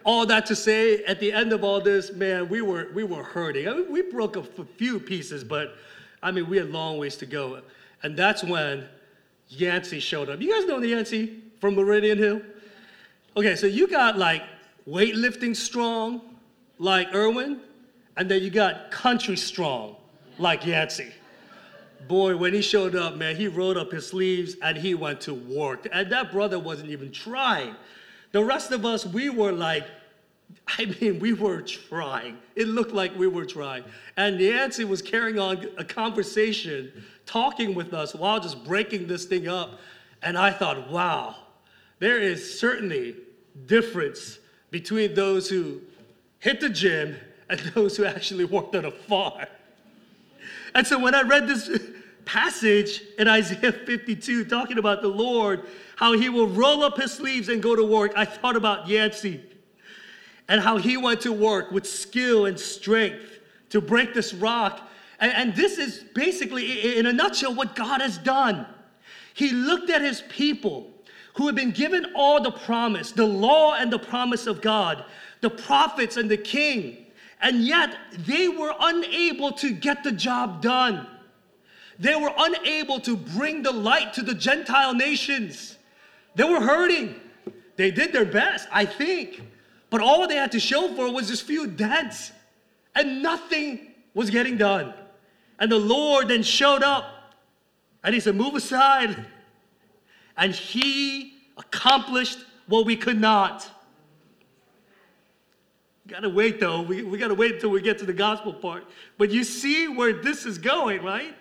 all 0.03 0.25
that 0.25 0.47
to 0.47 0.55
say, 0.55 1.03
at 1.03 1.19
the 1.19 1.31
end 1.31 1.53
of 1.53 1.63
all 1.63 1.79
this, 1.79 2.12
man, 2.12 2.49
we 2.49 2.62
were 2.62 2.89
we 2.93 3.03
were 3.03 3.23
hurting. 3.23 3.67
I 3.67 3.73
mean, 3.73 3.91
we 3.91 4.01
broke 4.01 4.36
a 4.36 4.43
few 4.43 4.99
pieces, 4.99 5.43
but 5.43 5.75
I 6.21 6.31
mean, 6.31 6.49
we 6.49 6.57
had 6.57 6.71
long 6.71 6.97
ways 6.97 7.15
to 7.17 7.25
go. 7.25 7.62
And 8.01 8.17
that's 8.17 8.43
when 8.43 8.86
Yancey 9.49 9.99
showed 9.99 10.29
up. 10.29 10.41
You 10.41 10.51
guys 10.51 10.65
know 10.65 10.79
Yancey 10.79 11.43
from 11.59 11.75
Meridian 11.75 12.17
Hill? 12.17 12.41
Okay, 13.38 13.55
so 13.55 13.67
you 13.67 13.88
got 13.88 14.17
like 14.17 14.43
weightlifting 14.88 15.56
strong, 15.56 16.22
like 16.78 17.13
Irwin, 17.13 17.62
and 18.17 18.30
then 18.30 18.43
you 18.43 18.50
got 18.50 18.91
country 18.91 19.38
strong, 19.38 19.96
like 20.38 20.65
Yancey. 20.65 21.12
Boy, 22.08 22.36
when 22.36 22.54
he 22.54 22.62
showed 22.62 22.96
up, 22.96 23.15
man, 23.15 23.36
he 23.36 23.48
rolled 23.48 23.78
up 23.78 23.91
his 23.91 24.08
sleeves 24.08 24.56
and 24.62 24.78
he 24.78 24.93
went 24.93 25.22
to 25.22 25.34
work. 25.34 25.88
And 25.91 26.12
that 26.12 26.32
brother 26.32 26.60
wasn't 26.60 26.89
even 26.89 27.12
trying. 27.12 27.76
The 28.34 28.43
rest 28.43 28.72
of 28.72 28.86
us, 28.86 29.06
we 29.06 29.30
were 29.30 29.54
like, 29.54 29.86
I 30.78 30.86
mean, 31.00 31.19
we 31.19 31.34
were 31.34 31.62
trying. 31.62 32.38
It 32.56 32.67
looked 32.67 32.91
like 32.91 33.17
we 33.17 33.28
were 33.28 33.46
trying. 33.46 33.84
And 34.17 34.39
Yancey 34.39 34.84
was 34.84 35.02
carrying 35.02 35.39
on 35.39 35.67
a 35.78 35.84
conversation, 35.84 36.91
talking 37.26 37.74
with 37.74 37.93
us 37.93 38.13
while 38.13 38.39
just 38.39 38.63
breaking 38.65 39.08
this 39.08 39.26
thing 39.26 39.48
up. 39.48 39.80
And 40.22 40.38
I 40.38 40.52
thought, 40.52 40.89
wow, 40.89 41.36
there 42.00 42.19
is 42.19 42.60
certainly 42.60 43.15
difference 43.65 44.39
between 44.73 45.13
those 45.13 45.47
who 45.47 45.79
hit 46.39 46.59
the 46.59 46.67
gym 46.67 47.15
and 47.47 47.59
those 47.75 47.95
who 47.95 48.05
actually 48.05 48.43
worked 48.43 48.75
on 48.75 48.86
a 48.86 48.91
farm. 48.91 49.45
And 50.73 50.86
so 50.86 50.97
when 50.97 51.13
I 51.13 51.21
read 51.21 51.47
this 51.47 51.69
passage 52.25 53.03
in 53.19 53.27
Isaiah 53.27 53.71
52 53.71 54.45
talking 54.45 54.79
about 54.79 55.03
the 55.03 55.09
Lord, 55.09 55.67
how 55.95 56.13
he 56.13 56.27
will 56.27 56.47
roll 56.47 56.83
up 56.83 56.99
his 56.99 57.13
sleeves 57.13 57.49
and 57.49 57.62
go 57.62 57.75
to 57.75 57.83
work, 57.83 58.13
I 58.15 58.25
thought 58.25 58.55
about 58.55 58.88
Yancey 58.88 59.41
and 60.49 60.59
how 60.59 60.77
he 60.77 60.97
went 60.97 61.21
to 61.21 61.31
work 61.31 61.71
with 61.71 61.86
skill 61.86 62.47
and 62.47 62.59
strength 62.59 63.39
to 63.69 63.79
break 63.79 64.15
this 64.15 64.33
rock. 64.33 64.89
And, 65.19 65.31
and 65.33 65.55
this 65.55 65.77
is 65.77 66.03
basically, 66.15 66.97
in 66.97 67.05
a 67.05 67.13
nutshell, 67.13 67.53
what 67.53 67.75
God 67.75 68.01
has 68.01 68.17
done. 68.17 68.65
He 69.36 69.51
looked 69.51 69.91
at 69.91 70.01
his 70.01 70.23
people 70.29 70.92
who 71.36 71.48
had 71.48 71.56
been 71.56 71.72
given 71.72 72.06
all 72.15 72.41
the 72.41 72.52
promise, 72.52 73.12
the 73.12 73.26
law 73.26 73.76
and 73.76 73.91
the 73.91 74.00
promise 74.00 74.48
of 74.48 74.62
God, 74.62 75.04
the 75.41 75.50
prophets 75.50 76.17
and 76.17 76.30
the 76.30 76.38
king, 76.38 77.06
and 77.41 77.65
yet 77.65 77.98
they 78.17 78.48
were 78.48 78.74
unable 78.80 79.52
to 79.52 79.72
get 79.72 80.04
the 80.04 80.12
job 80.12 80.62
done. 80.62 81.08
They 82.00 82.15
were 82.15 82.34
unable 82.38 83.00
to 83.02 83.15
bring 83.15 83.63
the 83.63 83.72
light 83.72 84.13
to 84.13 84.22
the 84.22 84.34
Gentile 84.34 84.93
nations. 84.93 85.78
They 86.36 86.43
were 86.43 86.62
hurting. 86.62 87.15
They 87.76 87.91
did 87.91 88.13
their 88.13 88.26
best, 88.26 88.67
I 88.72 88.86
think. 88.86 89.41
But 89.89 90.02
all 90.02 90.28
they 90.28 90.36
had 90.36 90.52
to 90.54 90.60
show 90.60 90.93
for 90.96 91.12
was 91.12 91.30
this 91.30 91.41
few 91.41 91.67
dents, 91.67 92.32
and 92.96 93.22
nothing 93.22 93.91
was 94.13 94.30
getting 94.30 94.58
done. 94.58 94.93
And 95.60 95.72
the 95.72 95.80
Lord 95.80 96.30
then 96.30 96.43
showed 96.43 96.84
up 96.84 97.06
and 98.04 98.13
he 98.13 98.19
said, 98.19 98.36
Move 98.36 98.56
aside. 98.56 99.26
And 100.38 100.54
he 100.54 101.34
accomplished 101.58 102.39
what 102.67 102.86
we 102.86 102.96
could 102.96 103.19
not. 103.19 103.69
Gotta 106.08 106.30
wait 106.30 106.60
though. 106.60 106.82
We, 106.82 107.04
we 107.04 107.17
gotta 107.17 107.36
wait 107.36 107.56
until 107.56 107.69
we 107.69 107.82
get 107.82 107.98
to 108.00 108.06
the 108.06 108.13
gospel 108.13 108.54
part. 108.54 108.86
But 109.17 109.32
you 109.32 109.43
see 109.43 109.88
where 109.88 110.13
this 110.13 110.46
is 110.46 110.58
going, 110.58 111.04
right? 111.04 111.36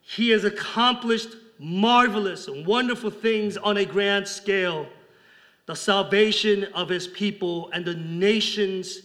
He 0.00 0.30
has 0.30 0.44
accomplished 0.44 1.36
marvelous 1.58 2.48
and 2.48 2.66
wonderful 2.66 3.10
things 3.10 3.56
on 3.56 3.76
a 3.76 3.84
grand 3.84 4.26
scale. 4.26 4.88
The 5.66 5.76
salvation 5.76 6.64
of 6.74 6.88
his 6.88 7.06
people 7.06 7.70
and 7.72 7.84
the 7.84 7.94
nations 7.94 8.98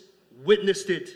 witnessed 0.43 0.89
it. 0.89 1.10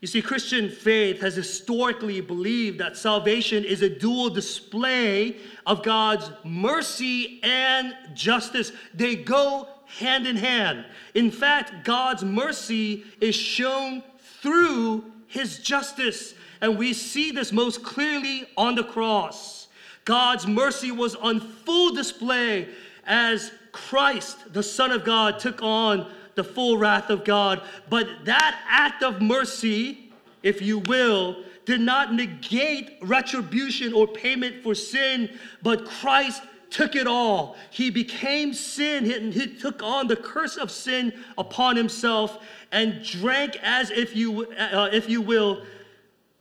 You 0.00 0.08
see, 0.08 0.20
Christian 0.20 0.68
faith 0.68 1.20
has 1.22 1.34
historically 1.34 2.20
believed 2.20 2.78
that 2.80 2.96
salvation 2.96 3.64
is 3.64 3.80
a 3.80 3.88
dual 3.88 4.28
display 4.28 5.36
of 5.64 5.82
God's 5.82 6.30
mercy 6.44 7.40
and 7.42 7.94
justice. 8.12 8.72
They 8.92 9.16
go 9.16 9.68
hand 9.86 10.26
in 10.26 10.36
hand. 10.36 10.84
In 11.14 11.30
fact, 11.30 11.84
God's 11.84 12.24
mercy 12.24 13.04
is 13.20 13.34
shown 13.34 14.02
through 14.42 15.04
his 15.28 15.60
justice. 15.60 16.34
And 16.60 16.76
we 16.76 16.92
see 16.92 17.30
this 17.30 17.50
most 17.50 17.82
clearly 17.82 18.46
on 18.56 18.74
the 18.74 18.84
cross. 18.84 19.68
God's 20.04 20.46
mercy 20.46 20.92
was 20.92 21.14
on 21.14 21.40
full 21.40 21.94
display 21.94 22.68
as 23.06 23.50
Christ, 23.72 24.52
the 24.52 24.62
Son 24.62 24.90
of 24.90 25.04
God, 25.04 25.38
took 25.38 25.62
on 25.62 26.10
the 26.36 26.44
full 26.44 26.78
wrath 26.78 27.10
of 27.10 27.24
God. 27.24 27.62
But 27.90 28.06
that 28.24 28.60
act 28.68 29.02
of 29.02 29.20
mercy, 29.20 30.12
if 30.42 30.62
you 30.62 30.78
will, 30.78 31.42
did 31.64 31.80
not 31.80 32.14
negate 32.14 32.92
retribution 33.02 33.92
or 33.92 34.06
payment 34.06 34.62
for 34.62 34.74
sin, 34.74 35.36
but 35.62 35.84
Christ 35.84 36.42
took 36.70 36.94
it 36.94 37.06
all. 37.06 37.56
He 37.70 37.90
became 37.90 38.54
sin. 38.54 39.04
He, 39.04 39.30
he, 39.32 39.46
took 39.56 39.82
on 39.82 40.06
the 40.06 40.16
curse 40.16 40.56
of 40.56 40.70
sin 40.70 41.12
upon 41.36 41.76
himself 41.76 42.38
and 42.70 43.02
drank 43.02 43.56
as 43.62 43.90
if 43.90 44.14
you, 44.14 44.46
uh, 44.52 44.90
if 44.92 45.08
you 45.08 45.20
will, 45.20 45.62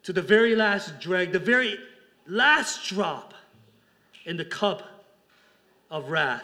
to 0.04 0.14
the 0.14 0.22
very 0.22 0.56
last 0.56 1.00
drag, 1.00 1.32
the 1.32 1.40
very 1.40 1.80
last 2.28 2.88
drop 2.88 3.34
in 4.26 4.38
the 4.38 4.46
cup 4.46 4.84
of 5.90 6.10
wrath. 6.10 6.44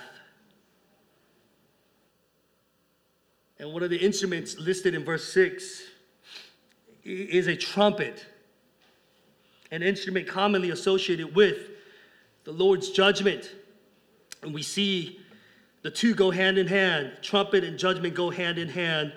And 3.61 3.71
one 3.71 3.83
of 3.83 3.89
the 3.89 3.97
instruments 3.97 4.57
listed 4.57 4.95
in 4.95 5.05
verse 5.05 5.31
6 5.31 5.83
is 7.05 7.47
a 7.47 7.55
trumpet, 7.55 8.25
an 9.71 9.83
instrument 9.83 10.27
commonly 10.27 10.71
associated 10.71 11.33
with 11.35 11.69
the 12.43 12.51
Lord's 12.51 12.89
judgment. 12.89 13.51
And 14.41 14.53
we 14.53 14.63
see 14.63 15.19
the 15.83 15.91
two 15.91 16.13
go 16.13 16.31
hand 16.31 16.57
in 16.57 16.67
hand. 16.67 17.13
Trumpet 17.21 17.63
and 17.63 17.77
judgment 17.77 18.15
go 18.15 18.31
hand 18.31 18.57
in 18.57 18.67
hand 18.67 19.13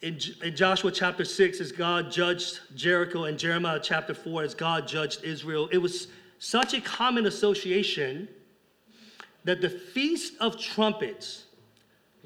in, 0.00 0.18
in 0.42 0.54
Joshua 0.54 0.92
chapter 0.92 1.24
6, 1.24 1.60
as 1.60 1.72
God 1.72 2.10
judged 2.10 2.60
Jericho, 2.76 3.24
and 3.24 3.38
Jeremiah 3.38 3.80
chapter 3.82 4.14
4, 4.14 4.42
as 4.42 4.54
God 4.54 4.86
judged 4.86 5.24
Israel, 5.24 5.68
it 5.72 5.78
was 5.78 6.08
such 6.38 6.72
a 6.74 6.80
common 6.80 7.26
association 7.26 8.28
that 9.44 9.60
the 9.60 9.70
Feast 9.70 10.34
of 10.38 10.58
Trumpets, 10.58 11.46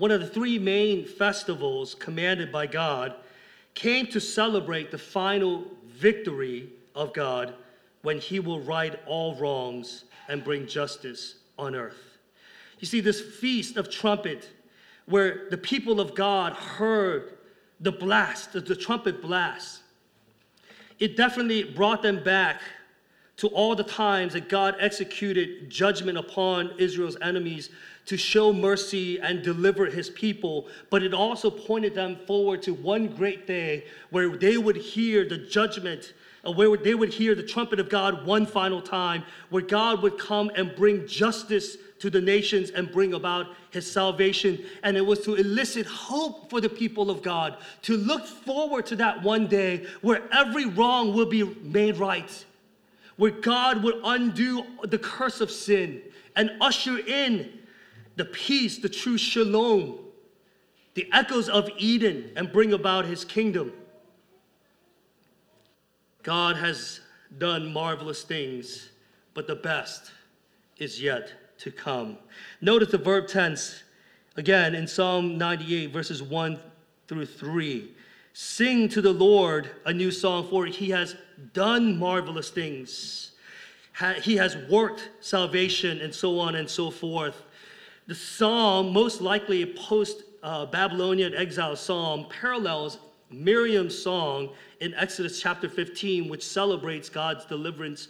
one 0.03 0.11
of 0.11 0.21
the 0.21 0.27
three 0.27 0.59
main 0.59 1.07
festivals 1.07 1.95
commanded 1.95 2.51
by 2.51 2.67
God, 2.67 3.15
came 3.75 4.05
to 4.09 4.19
celebrate 4.19 4.91
the 4.91 4.99
final 4.99 5.63
victory 5.87 6.71
of 6.97 7.13
God 7.13 7.55
when 8.03 8.19
He 8.19 8.41
will 8.41 8.59
right 8.59 8.99
all 9.07 9.37
wrongs 9.37 10.03
and 10.27 10.43
bring 10.43 10.67
justice 10.67 11.37
on 11.57 11.77
earth. 11.77 12.19
You 12.81 12.89
see, 12.89 12.99
this 12.99 13.21
Feast 13.21 13.77
of 13.77 13.89
Trumpet, 13.89 14.51
where 15.07 15.49
the 15.51 15.57
people 15.57 16.01
of 16.01 16.17
God 16.17 16.55
heard 16.55 17.35
the 17.79 17.93
blast, 17.93 18.55
the 18.55 18.75
trumpet 18.75 19.23
blast, 19.23 19.83
it 20.99 21.17
definitely 21.17 21.63
brought 21.63 22.03
them 22.03 22.25
back 22.25 22.61
to 23.39 23.49
all 23.49 23.75
the 23.75 23.85
times 23.85 24.35
that 24.35 24.49
God 24.49 24.77
executed 24.79 25.71
judgment 25.71 26.19
upon 26.19 26.73
Israel's 26.79 27.17
enemies 27.23 27.71
to 28.07 28.17
show 28.17 28.53
mercy 28.53 29.21
and 29.21 29.43
deliver 29.43 29.87
his 29.87 30.11
people. 30.11 30.67
But 30.91 31.03
it 31.03 31.15
also 31.15 31.51
pointed 31.51 31.95
them 31.95 32.19
forward 32.27 32.63
to 32.63 32.75
one 32.75 33.09
great 33.09 33.47
day 33.47 33.87
where 34.11 34.37
they 34.37 34.59
would 34.59 34.77
hear 34.77 35.29
the 35.29 35.39
judgment, 35.39 36.13
uh, 36.45 36.53
where 36.53 36.77
they 36.77 36.95
would 36.95 37.13
hear 37.13 37.35
the 37.35 37.43
trumpet 37.43 37.79
of 37.79 37.89
God 37.89 38.27
one 38.27 38.45
final 38.45 38.83
time, 38.83 39.23
where 39.51 39.63
God 39.63 40.03
would 40.03 40.19
come 40.19 40.51
and 40.57 40.75
bring 40.75 41.07
justice 41.07 41.77
to 42.01 42.11
the 42.11 42.21
nations 42.21 42.71
and 42.71 42.91
bring 42.91 43.15
about 43.15 43.47
his 43.71 43.91
salvation. 43.91 44.59
And 44.83 44.97
it 44.97 45.07
was 45.07 45.21
to 45.21 45.37
elicit 45.37 45.87
hope 45.87 46.51
for 46.51 46.61
the 46.61 46.69
people 46.69 47.11
of 47.11 47.23
God, 47.23 47.59
to 47.83 47.97
look 47.97 48.27
forward 48.27 48.87
to 48.87 48.97
that 48.97 49.23
one 49.23 49.47
day 49.47 49.87
where 50.01 50.23
every 50.33 50.67
wrong 50.67 51.15
will 51.15 51.27
be 51.27 51.45
made 51.63 51.99
right, 51.99 52.45
where 53.17 53.31
God 53.31 53.83
would 53.83 54.01
undo 54.05 54.65
the 54.85 54.99
curse 54.99 55.41
of 55.41 55.51
sin 55.51 56.03
and 56.37 56.51
usher 56.61 56.99
in 56.99 57.59
the 58.17 58.25
peace, 58.25 58.79
the 58.79 58.89
true 58.89 59.19
shalom, 59.19 59.99
the 60.95 61.09
echoes 61.13 61.49
of 61.49 61.69
Eden, 61.79 62.31
and 62.37 62.53
bring 62.53 62.73
about 62.73 63.05
his 63.05 63.25
kingdom. 63.25 63.73
God 66.23 66.57
has 66.57 67.01
done 67.39 67.73
marvelous 67.73 68.23
things, 68.23 68.91
but 69.35 69.47
the 69.47 69.57
best 69.57 70.13
is 70.79 71.01
yet 71.01 71.33
to 71.59 71.71
come. 71.71 72.19
Notice 72.61 72.91
the 72.91 72.99
verb 72.99 73.29
tense 73.29 73.83
again 74.37 74.75
in 74.75 74.87
Psalm 74.87 75.39
98, 75.39 75.93
verses 75.93 76.23
1 76.23 76.59
through 77.09 77.27
3. 77.27 77.93
Sing 78.35 78.89
to 78.89 79.01
the 79.01 79.13
Lord 79.13 79.71
a 79.85 79.93
new 79.93 80.11
song, 80.11 80.49
for 80.49 80.67
he 80.67 80.91
has 80.91 81.17
done 81.53 81.99
marvelous 81.99 82.51
things. 82.51 83.33
He 84.23 84.37
has 84.37 84.57
worked 84.69 85.11
salvation, 85.21 86.01
and 86.01 86.15
so 86.15 86.39
on 86.39 86.55
and 86.55 86.69
so 86.69 86.91
forth. 86.91 87.43
The 88.07 88.15
psalm, 88.15 88.93
most 88.93 89.21
likely 89.21 89.63
a 89.63 89.67
post 89.67 90.23
Babylonian 90.43 91.35
exile 91.35 91.77
psalm, 91.77 92.27
parallels 92.29 92.99
Miriam's 93.31 93.97
song 93.97 94.51
in 94.81 94.95
Exodus 94.95 95.41
chapter 95.41 95.69
15, 95.69 96.29
which 96.29 96.45
celebrates 96.45 97.09
God's 97.09 97.45
deliverance 97.45 98.09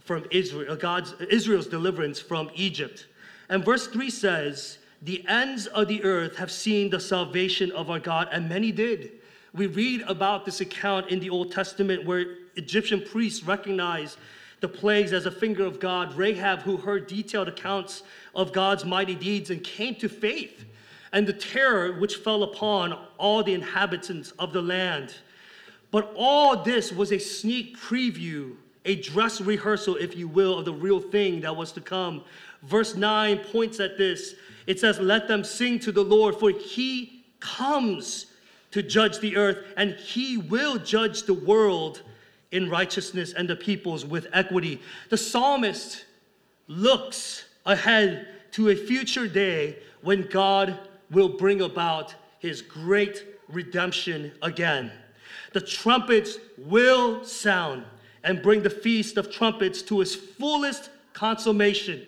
from 0.00 0.24
Israel, 0.30 0.72
uh, 0.72 0.76
God's 0.76 1.14
Israel's 1.30 1.66
deliverance 1.66 2.20
from 2.20 2.50
Egypt. 2.54 3.06
And 3.48 3.64
verse 3.64 3.86
3 3.86 4.10
says, 4.10 4.78
The 5.02 5.24
ends 5.28 5.66
of 5.68 5.88
the 5.88 6.02
earth 6.04 6.36
have 6.36 6.50
seen 6.50 6.90
the 6.90 7.00
salvation 7.00 7.70
of 7.72 7.90
our 7.90 8.00
God, 8.00 8.28
and 8.32 8.48
many 8.48 8.72
did. 8.72 9.12
We 9.54 9.66
read 9.66 10.02
about 10.02 10.44
this 10.44 10.60
account 10.60 11.10
in 11.10 11.20
the 11.20 11.30
Old 11.30 11.52
Testament 11.52 12.04
where 12.04 12.38
Egyptian 12.56 13.00
priests 13.00 13.44
recognized 13.44 14.18
the 14.60 14.68
plagues 14.68 15.12
as 15.12 15.26
a 15.26 15.30
finger 15.30 15.64
of 15.64 15.80
God. 15.80 16.14
Rahab, 16.14 16.62
who 16.62 16.76
heard 16.76 17.06
detailed 17.06 17.48
accounts 17.48 18.02
of 18.34 18.52
God's 18.52 18.84
mighty 18.84 19.14
deeds 19.14 19.50
and 19.50 19.62
came 19.62 19.94
to 19.96 20.08
faith, 20.08 20.64
and 21.12 21.26
the 21.26 21.32
terror 21.32 21.98
which 21.98 22.16
fell 22.16 22.42
upon 22.42 22.98
all 23.18 23.42
the 23.42 23.54
inhabitants 23.54 24.30
of 24.38 24.52
the 24.52 24.62
land. 24.62 25.14
But 25.90 26.12
all 26.16 26.62
this 26.62 26.92
was 26.92 27.12
a 27.12 27.18
sneak 27.18 27.76
preview, 27.78 28.54
a 28.84 28.96
dress 28.96 29.40
rehearsal, 29.40 29.96
if 29.96 30.16
you 30.16 30.26
will, 30.26 30.58
of 30.58 30.64
the 30.64 30.72
real 30.72 31.00
thing 31.00 31.40
that 31.42 31.54
was 31.54 31.72
to 31.72 31.80
come. 31.80 32.24
Verse 32.62 32.94
9 32.96 33.38
points 33.38 33.78
at 33.80 33.98
this. 33.98 34.34
It 34.66 34.80
says, 34.80 34.98
Let 34.98 35.28
them 35.28 35.44
sing 35.44 35.78
to 35.80 35.92
the 35.92 36.04
Lord, 36.04 36.36
for 36.36 36.50
he 36.50 37.24
comes 37.40 38.26
to 38.70 38.82
judge 38.82 39.18
the 39.18 39.36
earth, 39.36 39.58
and 39.76 39.92
he 39.92 40.38
will 40.38 40.78
judge 40.78 41.24
the 41.24 41.34
world 41.34 42.02
in 42.52 42.70
righteousness 42.70 43.32
and 43.32 43.48
the 43.48 43.56
peoples 43.56 44.04
with 44.04 44.26
equity. 44.32 44.80
The 45.10 45.16
psalmist 45.16 46.04
looks 46.68 47.44
ahead 47.66 48.28
to 48.52 48.68
a 48.70 48.76
future 48.76 49.26
day 49.26 49.78
when 50.02 50.28
God 50.28 50.78
will 51.10 51.30
bring 51.30 51.62
about 51.62 52.14
his 52.38 52.62
great 52.62 53.24
redemption 53.48 54.32
again. 54.42 54.92
The 55.52 55.60
trumpets 55.60 56.38
will 56.56 57.24
sound 57.24 57.84
and 58.24 58.42
bring 58.42 58.62
the 58.62 58.70
feast 58.70 59.16
of 59.16 59.30
trumpets 59.30 59.82
to 59.82 60.00
its 60.00 60.14
fullest 60.14 60.90
consummation, 61.12 62.06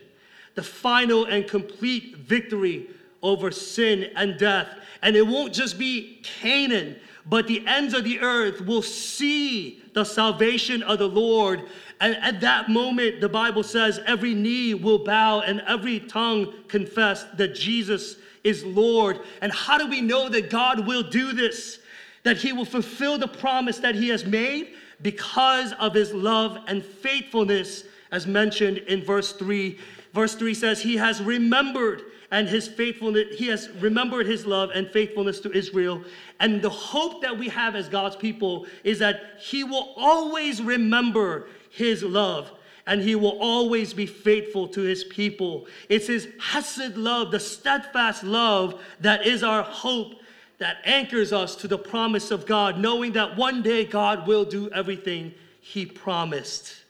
the 0.54 0.62
final 0.62 1.24
and 1.24 1.48
complete 1.48 2.16
victory 2.16 2.88
over 3.22 3.50
sin 3.50 4.10
and 4.14 4.38
death 4.38 4.68
and 5.04 5.16
it 5.16 5.26
won't 5.26 5.52
just 5.52 5.78
be 5.78 6.18
Canaan, 6.22 6.96
but 7.26 7.46
the 7.46 7.64
ends 7.66 7.92
of 7.92 8.04
the 8.04 8.20
earth 8.20 8.62
will 8.62 8.80
see 8.80 9.83
the 9.94 10.04
salvation 10.04 10.82
of 10.82 10.98
the 10.98 11.08
Lord. 11.08 11.62
And 12.00 12.16
at 12.16 12.40
that 12.42 12.68
moment, 12.68 13.20
the 13.20 13.28
Bible 13.28 13.62
says, 13.62 14.00
every 14.06 14.34
knee 14.34 14.74
will 14.74 14.98
bow 14.98 15.40
and 15.40 15.62
every 15.66 16.00
tongue 16.00 16.52
confess 16.68 17.24
that 17.36 17.54
Jesus 17.54 18.16
is 18.42 18.64
Lord. 18.64 19.20
And 19.40 19.52
how 19.52 19.78
do 19.78 19.88
we 19.88 20.00
know 20.00 20.28
that 20.28 20.50
God 20.50 20.86
will 20.86 21.02
do 21.02 21.32
this? 21.32 21.78
That 22.24 22.36
he 22.36 22.52
will 22.52 22.64
fulfill 22.64 23.18
the 23.18 23.28
promise 23.28 23.78
that 23.78 23.94
he 23.94 24.08
has 24.08 24.26
made 24.26 24.74
because 25.00 25.72
of 25.74 25.94
his 25.94 26.12
love 26.12 26.58
and 26.66 26.84
faithfulness, 26.84 27.84
as 28.10 28.26
mentioned 28.26 28.78
in 28.78 29.02
verse 29.02 29.32
3. 29.32 29.78
Verse 30.12 30.34
3 30.34 30.54
says, 30.54 30.80
He 30.80 30.96
has 30.96 31.22
remembered 31.22 32.02
and 32.34 32.48
his 32.48 32.66
faithfulness, 32.66 33.36
he 33.36 33.46
has 33.46 33.70
remembered 33.78 34.26
his 34.26 34.44
love 34.44 34.70
and 34.74 34.90
faithfulness 34.90 35.38
to 35.38 35.52
Israel. 35.52 36.02
And 36.40 36.60
the 36.60 36.68
hope 36.68 37.22
that 37.22 37.38
we 37.38 37.48
have 37.48 37.76
as 37.76 37.88
God's 37.88 38.16
people 38.16 38.66
is 38.82 38.98
that 38.98 39.34
he 39.38 39.62
will 39.62 39.94
always 39.96 40.60
remember 40.60 41.46
his 41.70 42.02
love 42.02 42.50
and 42.88 43.00
he 43.00 43.14
will 43.14 43.38
always 43.38 43.94
be 43.94 44.04
faithful 44.04 44.66
to 44.66 44.80
his 44.80 45.04
people. 45.04 45.68
It's 45.88 46.08
his 46.08 46.26
hesed 46.40 46.96
love, 46.96 47.30
the 47.30 47.38
steadfast 47.38 48.24
love 48.24 48.82
that 48.98 49.24
is 49.24 49.44
our 49.44 49.62
hope 49.62 50.14
that 50.58 50.78
anchors 50.82 51.32
us 51.32 51.54
to 51.56 51.68
the 51.68 51.78
promise 51.78 52.32
of 52.32 52.46
God, 52.46 52.80
knowing 52.80 53.12
that 53.12 53.36
one 53.36 53.62
day 53.62 53.84
God 53.84 54.26
will 54.26 54.44
do 54.44 54.68
everything 54.70 55.32
he 55.60 55.86
promised. 55.86 56.83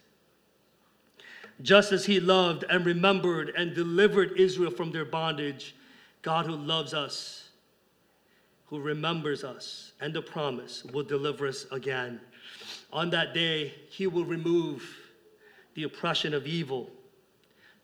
Just 1.63 1.93
as 1.93 2.07
he 2.07 2.21
loved 2.21 2.65
and 2.69 2.85
remembered 2.85 3.53
and 3.57 3.75
delivered 3.75 4.39
Israel 4.39 4.71
from 4.71 4.91
their 4.91 5.05
bondage, 5.05 5.75
God 6.23 6.47
who 6.47 6.57
loves 6.57 6.95
us, 6.95 7.49
who 8.67 8.81
remembers 8.81 9.45
us 9.45 9.93
and 10.01 10.13
the 10.13 10.23
promise, 10.23 10.85
will 10.85 11.05
deliver 11.05 11.47
us 11.47 11.67
again. 11.71 12.21
On 12.93 13.11
that 13.11 13.35
day, 13.35 13.75
he 13.89 14.07
will 14.07 14.25
remove 14.25 14.83
the 15.75 15.85
oppression 15.85 16.35
of 16.35 16.47
evil, 16.47 16.91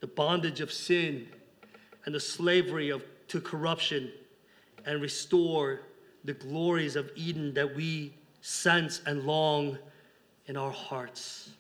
the 0.01 0.07
bondage 0.07 0.61
of 0.61 0.73
sin, 0.73 1.29
and 2.07 2.15
the 2.15 2.21
slavery 2.21 2.91
of, 2.91 3.05
to 3.29 3.41
corruption, 3.41 4.11
and 4.87 5.01
restore 5.03 5.83
the 6.25 6.33
glories 6.33 6.97
of 6.97 7.11
Eden 7.15 7.55
that 7.55 7.75
we 7.75 8.13
sense 8.41 9.01
and 9.07 9.25
long 9.25 9.79
in 10.47 10.57
our 10.57 10.71
hearts. 10.71 11.51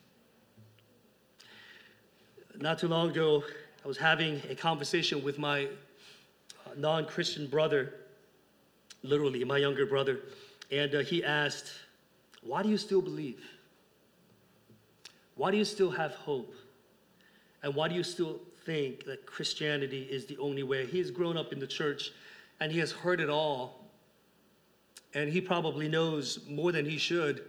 Not 2.62 2.79
too 2.79 2.88
long 2.88 3.09
ago, 3.09 3.42
I 3.83 3.88
was 3.88 3.96
having 3.96 4.42
a 4.51 4.55
conversation 4.55 5.25
with 5.25 5.38
my 5.38 5.64
uh, 5.64 6.75
non 6.77 7.07
Christian 7.07 7.46
brother, 7.46 7.94
literally, 9.03 9.42
my 9.44 9.57
younger 9.57 9.87
brother, 9.87 10.20
and 10.70 10.94
uh, 10.94 10.99
he 10.99 11.25
asked, 11.25 11.73
Why 12.42 12.62
do 12.62 12.68
you 12.68 12.77
still 12.77 13.01
believe? 13.01 13.42
Why 15.37 15.51
do 15.51 15.57
you 15.57 15.64
still 15.64 15.90
have 15.90 16.12
hope? 16.12 16.55
And 17.62 17.75
why 17.75 17.88
do 17.88 17.94
you 17.94 18.03
still 18.03 18.40
think 18.66 19.07
that 19.07 19.25
Christianity 19.25 20.03
is 20.03 20.27
the 20.27 20.37
only 20.37 20.62
way? 20.62 20.85
He 20.85 20.99
has 20.99 21.11
grown 21.11 21.38
up 21.38 21.55
in 21.55 21.61
the 21.61 21.66
church 21.66 22.12
and 22.61 22.70
he 22.70 22.79
has 22.81 22.92
heard 22.92 23.23
it 23.23 23.31
all. 23.31 23.87
And 25.14 25.33
he 25.33 25.40
probably 25.40 25.88
knows 25.88 26.40
more 26.46 26.73
than 26.73 26.85
he 26.85 26.99
should. 26.99 27.42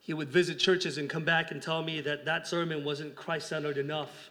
He 0.00 0.14
would 0.14 0.28
visit 0.28 0.60
churches 0.60 0.96
and 0.96 1.10
come 1.10 1.24
back 1.24 1.50
and 1.50 1.60
tell 1.60 1.82
me 1.82 2.00
that 2.02 2.24
that 2.24 2.46
sermon 2.46 2.84
wasn't 2.84 3.16
Christ 3.16 3.48
centered 3.48 3.78
enough 3.78 4.30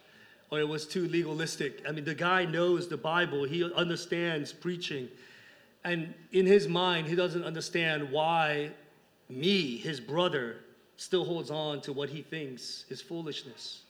or 0.54 0.60
it 0.60 0.68
was 0.68 0.86
too 0.86 1.08
legalistic. 1.08 1.82
I 1.90 1.92
mean, 1.92 2.06
the 2.06 2.14
guy 2.14 2.46
knows 2.46 2.88
the 2.88 2.96
Bible, 2.96 3.44
he 3.44 3.64
understands 3.74 4.54
preaching. 4.54 5.10
And 5.84 6.14
in 6.32 6.46
his 6.46 6.68
mind, 6.68 7.08
he 7.08 7.16
doesn't 7.16 7.44
understand 7.44 8.12
why 8.12 8.70
me, 9.28 9.78
his 9.78 10.00
brother, 10.00 10.58
still 10.96 11.26
holds 11.26 11.50
on 11.50 11.82
to 11.82 11.92
what 11.92 12.08
he 12.08 12.22
thinks 12.22 12.86
is 12.90 13.02
foolishness. 13.02 13.82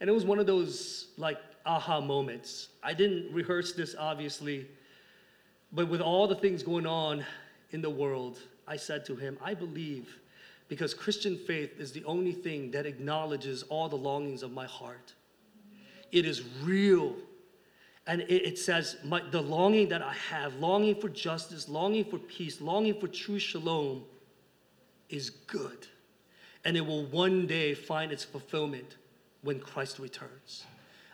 And 0.00 0.08
it 0.08 0.14
was 0.14 0.24
one 0.24 0.38
of 0.38 0.46
those 0.46 1.08
like 1.18 1.36
aha 1.66 2.00
moments. 2.00 2.68
I 2.82 2.94
didn't 2.94 3.30
rehearse 3.30 3.74
this, 3.74 3.94
obviously, 3.98 4.66
but 5.74 5.90
with 5.90 6.00
all 6.00 6.26
the 6.26 6.36
things 6.36 6.62
going 6.62 6.86
on 6.86 7.22
in 7.72 7.82
the 7.82 7.90
world, 7.90 8.38
I 8.66 8.76
said 8.76 9.04
to 9.04 9.14
him, 9.14 9.36
I 9.44 9.52
believe 9.52 10.20
because 10.68 10.94
Christian 10.94 11.36
faith 11.36 11.78
is 11.78 11.92
the 11.92 12.02
only 12.06 12.32
thing 12.32 12.70
that 12.70 12.86
acknowledges 12.86 13.62
all 13.64 13.90
the 13.90 13.96
longings 13.96 14.42
of 14.42 14.50
my 14.50 14.64
heart. 14.64 15.12
It 16.14 16.26
is 16.26 16.42
real. 16.62 17.16
And 18.06 18.20
it, 18.22 18.46
it 18.46 18.58
says, 18.58 18.96
my, 19.02 19.20
the 19.32 19.40
longing 19.40 19.88
that 19.88 20.00
I 20.00 20.12
have, 20.30 20.54
longing 20.54 20.94
for 20.94 21.08
justice, 21.08 21.68
longing 21.68 22.04
for 22.04 22.18
peace, 22.18 22.60
longing 22.60 23.00
for 23.00 23.08
true 23.08 23.40
shalom, 23.40 24.04
is 25.10 25.30
good. 25.30 25.88
And 26.64 26.76
it 26.76 26.86
will 26.86 27.06
one 27.06 27.46
day 27.46 27.74
find 27.74 28.12
its 28.12 28.24
fulfillment 28.24 28.96
when 29.42 29.58
Christ 29.58 29.98
returns. 29.98 30.64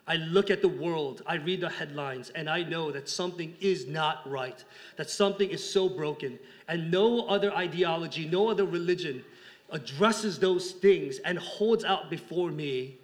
I 0.07 0.17
look 0.17 0.51
at 0.51 0.61
the 0.61 0.69
world, 0.69 1.23
I 1.27 1.37
read 1.37 1.63
the 1.63 1.71
headlines, 1.71 2.31
and 2.31 2.51
I 2.51 2.63
know 2.63 2.91
that 2.91 3.09
something 3.09 3.55
is 3.61 3.87
not 3.87 4.29
right, 4.29 4.63
that 4.97 5.09
something 5.09 5.49
is 5.49 5.69
so 5.69 5.89
broken, 5.89 6.39
and 6.69 6.91
no 6.91 7.27
other 7.27 7.55
ideology, 7.55 8.29
no 8.29 8.51
other 8.51 8.65
religion 8.65 9.25
addresses 9.71 10.39
those 10.39 10.73
things 10.73 11.19
and 11.21 11.39
holds 11.39 11.85
out 11.85 12.11
before 12.11 12.51
me 12.51 12.99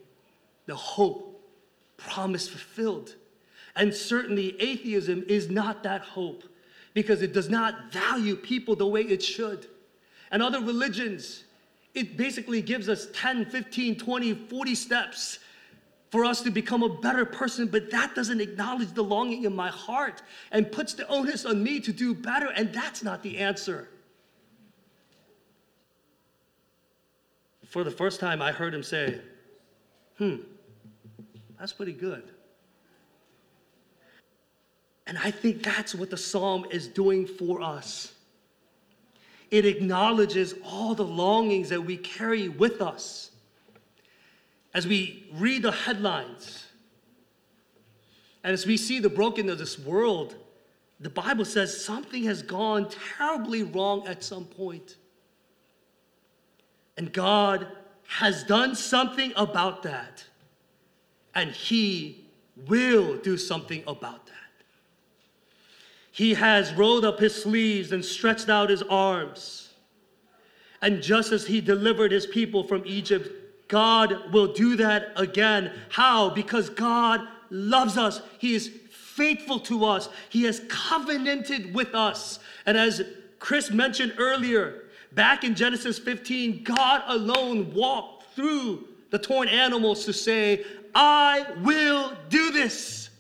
the 0.67 0.75
hope 0.75 1.36
promise 1.97 2.49
fulfilled. 2.49 3.15
And 3.75 3.93
certainly, 3.93 4.61
atheism 4.61 5.25
is 5.29 5.51
not 5.51 5.83
that 5.83 6.01
hope 6.01 6.45
because 6.95 7.21
it 7.21 7.33
does 7.33 7.51
not 7.51 7.93
value 7.93 8.37
people 8.37 8.75
the 8.75 8.87
way 8.87 9.03
it 9.03 9.23
should. 9.23 9.67
And 10.31 10.43
other 10.43 10.61
religions, 10.61 11.45
it 11.95 12.17
basically 12.17 12.63
gives 12.63 12.89
us 12.89 13.09
10, 13.13 13.47
15, 13.47 13.97
20, 13.97 14.35
40 14.35 14.75
steps 14.75 15.39
for 16.11 16.25
us 16.25 16.41
to 16.43 16.51
become 16.51 16.83
a 16.83 16.89
better 16.89 17.25
person, 17.25 17.67
but 17.67 17.91
that 17.91 18.15
doesn't 18.15 18.41
acknowledge 18.41 18.93
the 18.93 19.03
longing 19.03 19.45
in 19.45 19.55
my 19.55 19.69
heart 19.69 20.23
and 20.53 20.71
puts 20.71 20.95
the 20.95 21.07
onus 21.09 21.45
on 21.45 21.63
me 21.63 21.81
to 21.81 21.93
do 21.93 22.15
better, 22.15 22.49
and 22.57 22.73
that's 22.73 23.03
not 23.03 23.23
the 23.23 23.39
answer. 23.39 23.89
For 27.67 27.85
the 27.85 27.91
first 27.91 28.21
time, 28.21 28.41
I 28.41 28.53
heard 28.53 28.73
him 28.73 28.83
say, 28.83 29.21
Hmm, 30.17 30.37
that's 31.59 31.73
pretty 31.73 31.93
good. 31.93 32.23
And 35.07 35.17
I 35.19 35.31
think 35.31 35.63
that's 35.63 35.95
what 35.95 36.11
the 36.11 36.17
psalm 36.17 36.67
is 36.71 36.89
doing 36.89 37.27
for 37.27 37.63
us. 37.63 38.13
it 39.51 39.65
acknowledges 39.65 40.55
all 40.65 40.95
the 40.95 41.05
longings 41.05 41.69
that 41.69 41.81
we 41.81 41.97
carry 41.97 42.49
with 42.49 42.83
us. 42.83 43.31
As 44.75 44.87
we 44.87 45.29
read 45.35 45.63
the 45.63 45.71
headlines, 45.71 46.67
and 48.43 48.53
as 48.53 48.67
we 48.67 48.77
see 48.77 48.99
the 48.99 49.09
brokenness 49.09 49.53
of 49.53 49.59
this 49.59 49.79
world, 49.79 50.35
the 51.01 51.11
Bible 51.11 51.45
says 51.45 51.85
something 51.85 52.25
has 52.25 52.43
gone 52.43 52.89
terribly 53.17 53.63
wrong 53.63 54.07
at 54.07 54.25
some 54.25 54.45
point. 54.45 54.97
And 56.97 57.13
God 57.13 57.67
has 58.09 58.45
done 58.45 58.75
something 58.75 59.33
about 59.37 59.83
that. 59.83 60.25
And 61.37 61.53
He 61.53 62.27
will 62.67 63.17
do 63.19 63.37
something 63.37 63.85
about 63.87 64.27
that. 64.27 64.33
He 66.17 66.33
has 66.33 66.73
rolled 66.73 67.05
up 67.05 67.21
his 67.21 67.35
sleeves 67.35 67.93
and 67.93 68.03
stretched 68.03 68.49
out 68.49 68.71
his 68.71 68.83
arms. 68.83 69.75
And 70.81 71.03
just 71.03 71.31
as 71.31 71.47
he 71.47 71.61
delivered 71.61 72.11
his 72.11 72.27
people 72.27 72.65
from 72.65 72.83
Egypt, 72.87 73.29
God 73.69 74.33
will 74.33 74.55
do 74.55 74.77
that 74.77 75.13
again. 75.17 75.73
How? 75.91 76.31
Because 76.31 76.71
God 76.71 77.21
loves 77.51 77.99
us. 77.99 78.23
He 78.39 78.55
is 78.55 78.71
faithful 78.91 79.61
to 79.61 79.85
us. 79.85 80.09
He 80.31 80.45
has 80.45 80.63
covenanted 80.71 81.75
with 81.75 81.95
us. 81.95 82.39
And 82.65 82.79
as 82.79 83.03
Chris 83.39 83.71
mentioned 83.71 84.15
earlier, 84.17 84.85
back 85.13 85.45
in 85.45 85.55
Genesis 85.55 85.99
15, 85.99 86.65
God 86.65 87.03
alone 87.09 87.75
walked 87.75 88.35
through 88.35 88.89
the 89.11 89.19
torn 89.19 89.49
animals 89.49 90.07
to 90.07 90.15
say, 90.15 90.65
I 90.99 91.45
will 91.63 92.17
do 92.31 92.53
this. 92.53 93.11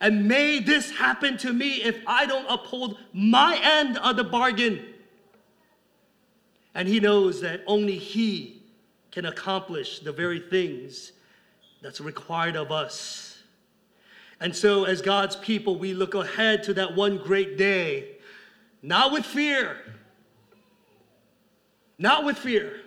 And 0.00 0.26
may 0.26 0.58
this 0.58 0.90
happen 0.90 1.36
to 1.38 1.52
me 1.52 1.82
if 1.82 1.98
I 2.06 2.24
don't 2.24 2.46
uphold 2.48 2.96
my 3.12 3.60
end 3.62 3.98
of 3.98 4.16
the 4.16 4.24
bargain. 4.24 4.82
And 6.74 6.88
he 6.88 6.98
knows 6.98 7.42
that 7.42 7.60
only 7.66 7.98
he 7.98 8.62
can 9.10 9.26
accomplish 9.26 9.98
the 9.98 10.12
very 10.12 10.40
things 10.40 11.12
that's 11.82 12.00
required 12.00 12.56
of 12.56 12.72
us. 12.72 13.42
And 14.40 14.56
so, 14.56 14.84
as 14.84 15.02
God's 15.02 15.36
people, 15.36 15.78
we 15.78 15.92
look 15.92 16.14
ahead 16.14 16.62
to 16.64 16.74
that 16.74 16.96
one 16.96 17.18
great 17.18 17.58
day, 17.58 18.16
not 18.82 19.12
with 19.12 19.26
fear, 19.26 19.76
not 21.98 22.24
with 22.24 22.38
fear, 22.38 22.80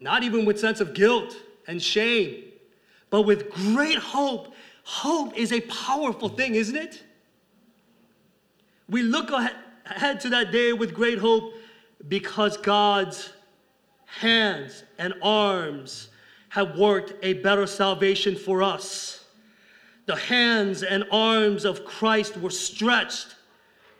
not 0.00 0.22
even 0.22 0.46
with 0.46 0.58
sense 0.58 0.80
of 0.80 0.94
guilt 0.94 1.36
and 1.70 1.82
shame, 1.82 2.44
but 3.08 3.22
with 3.22 3.50
great 3.50 3.96
hope 3.96 4.54
Hope 4.92 5.36
is 5.36 5.52
a 5.52 5.60
powerful 5.60 6.28
thing, 6.28 6.56
isn't 6.56 6.76
it? 6.76 7.02
We 8.88 9.02
look 9.02 9.30
ahead 9.30 10.20
to 10.22 10.30
that 10.30 10.50
day 10.50 10.72
with 10.72 10.94
great 10.94 11.18
hope 11.18 11.54
because 12.08 12.56
God's 12.56 13.32
hands 14.06 14.82
and 14.98 15.14
arms 15.22 16.08
have 16.48 16.76
worked 16.76 17.14
a 17.22 17.34
better 17.34 17.68
salvation 17.68 18.34
for 18.34 18.64
us. 18.64 19.24
The 20.06 20.16
hands 20.16 20.82
and 20.82 21.04
arms 21.12 21.64
of 21.64 21.84
Christ 21.84 22.36
were 22.36 22.50
stretched 22.50 23.36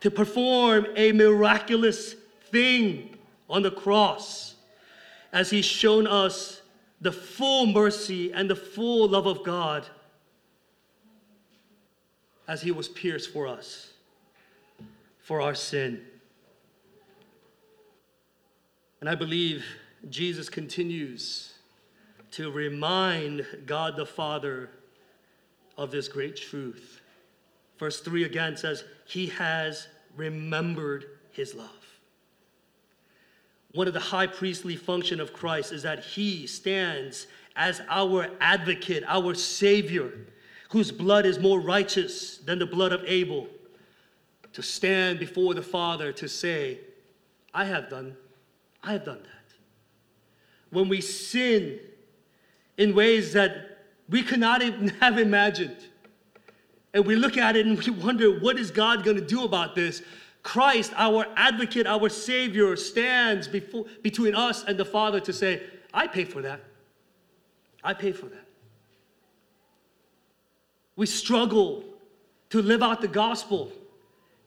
to 0.01 0.11
perform 0.11 0.89
a 0.97 1.13
miraculous 1.13 2.17
thing 2.51 3.17
on 3.49 3.63
the 3.63 3.71
cross 3.71 4.57
as 5.33 5.51
He's 5.51 5.65
shown 5.65 6.09
us 6.09 6.60
the 7.01 7.13
full 7.13 7.67
mercy 7.67 8.33
and 8.33 8.49
the 8.49 8.57
full 8.57 9.09
love 9.09 9.27
of 9.27 9.43
God 9.43 9.87
as 12.47 12.61
he 12.61 12.71
was 12.73 12.89
pierced 12.89 13.33
for 13.33 13.47
us, 13.47 13.93
for 15.21 15.41
our 15.41 15.55
sin. 15.55 16.03
And 19.01 19.09
I 19.09 19.15
believe 19.15 19.65
Jesus 20.09 20.49
continues 20.49 21.55
to 22.33 22.51
remind 22.51 23.47
God 23.67 23.97
the 23.97 24.07
Father 24.07 24.71
of 25.79 25.91
this 25.91 26.09
great 26.09 26.37
truth. 26.37 27.01
Verse 27.79 28.01
3 28.01 28.25
again 28.25 28.57
says, 28.57 28.85
He 29.07 29.29
has 29.29 29.89
remembered 30.17 31.07
His 31.33 31.55
love. 31.55 31.80
One 33.73 33.87
of 33.87 33.95
the 33.95 34.01
high 34.01 34.27
priestly 34.27 34.77
function 34.77 35.21
of 35.21 35.33
Christ 35.33 35.73
is 35.73 35.83
that 35.83 36.05
He 36.05 36.47
stands 36.47 37.27
as 37.57 37.81
our 37.89 38.29
advocate, 38.41 39.05
our 39.07 39.35
Savior 39.35 40.13
whose 40.71 40.93
blood 40.93 41.27
is 41.27 41.39
more 41.39 41.61
righteous 41.61 42.39
than 42.39 42.59
the 42.59 42.67
blood 42.67 42.93
of 42.93 43.03
Abel, 43.05 43.49
to 44.53 44.63
stand 44.63 45.19
before 45.19 45.53
the 45.53 45.63
Father 45.63 46.13
to 46.13 46.29
say, 46.29 46.79
I 47.53 47.65
have 47.65 47.91
done, 47.91 48.17
I 48.83 48.93
have 48.93 49.05
done 49.05 49.21
that. 49.23 49.55
When 50.71 50.89
we 50.89 51.01
sin 51.01 51.81
in 52.79 52.95
ways 52.95 53.33
that 53.33 53.79
we 54.09 54.23
could 54.23 54.39
not 54.39 54.63
even 54.63 54.89
have 55.01 55.19
imagined, 55.19 55.77
and 56.95 57.05
we 57.05 57.17
look 57.17 57.37
at 57.37 57.57
it 57.57 57.67
and 57.67 57.79
we 57.79 57.91
wonder, 57.91 58.39
what 58.39 58.59
is 58.59 58.71
God 58.71 59.05
going 59.05 59.17
to 59.17 59.27
do 59.27 59.45
about 59.45 59.75
this? 59.75 60.03
Christ, 60.43 60.93
our 60.97 61.27
advocate, 61.37 61.87
our 61.87 62.09
Savior, 62.09 62.75
stands 62.77 63.47
before, 63.47 63.85
between 64.03 64.35
us 64.35 64.65
and 64.65 64.79
the 64.79 64.85
Father 64.85 65.21
to 65.21 65.33
say, 65.33 65.63
I 65.93 66.07
pay 66.07 66.25
for 66.25 66.43
that. 66.43 66.61
I 67.85 67.95
pay 67.95 68.13
for 68.13 68.27
that. 68.27 68.47
We 70.97 71.07
struggle 71.07 71.85
to 72.51 72.63
live 72.63 72.83
out 72.83 73.01
the 73.01 73.09
gospel 73.09 73.73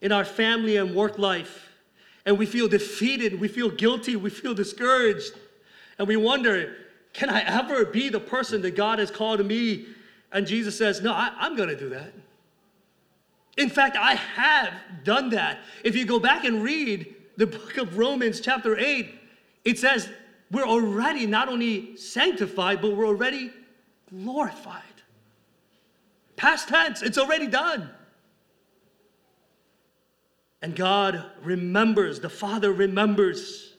in 0.00 0.12
our 0.12 0.24
family 0.24 0.76
and 0.76 0.94
work 0.94 1.18
life. 1.18 1.70
And 2.26 2.38
we 2.38 2.46
feel 2.46 2.68
defeated, 2.68 3.40
we 3.40 3.48
feel 3.48 3.70
guilty, 3.70 4.16
we 4.16 4.30
feel 4.30 4.54
discouraged. 4.54 5.32
And 5.98 6.08
we 6.08 6.16
wonder, 6.16 6.76
can 7.12 7.30
I 7.30 7.42
ever 7.42 7.84
be 7.84 8.08
the 8.08 8.20
person 8.20 8.62
that 8.62 8.76
God 8.76 8.98
has 8.98 9.10
called 9.10 9.44
me? 9.44 9.86
And 10.32 10.46
Jesus 10.46 10.76
says, 10.76 11.02
No, 11.02 11.12
I, 11.12 11.32
am 11.40 11.56
going 11.56 11.68
to 11.68 11.76
do 11.76 11.88
that. 11.90 12.12
In 13.56 13.68
fact, 13.68 13.96
I 13.96 14.14
have 14.14 14.72
done 15.04 15.30
that. 15.30 15.60
If 15.84 15.94
you 15.96 16.04
go 16.04 16.18
back 16.18 16.44
and 16.44 16.62
read 16.62 17.14
the 17.36 17.46
book 17.46 17.76
of 17.76 17.96
Romans, 17.96 18.40
chapter 18.40 18.76
8, 18.78 19.14
it 19.64 19.78
says 19.78 20.08
we're 20.50 20.66
already 20.66 21.26
not 21.26 21.48
only 21.48 21.96
sanctified, 21.96 22.80
but 22.80 22.96
we're 22.96 23.06
already 23.06 23.52
glorified. 24.10 24.82
Past 26.36 26.68
tense, 26.68 27.02
it's 27.02 27.18
already 27.18 27.46
done. 27.46 27.90
And 30.60 30.74
God 30.74 31.24
remembers, 31.42 32.20
the 32.20 32.30
Father 32.30 32.72
remembers 32.72 33.74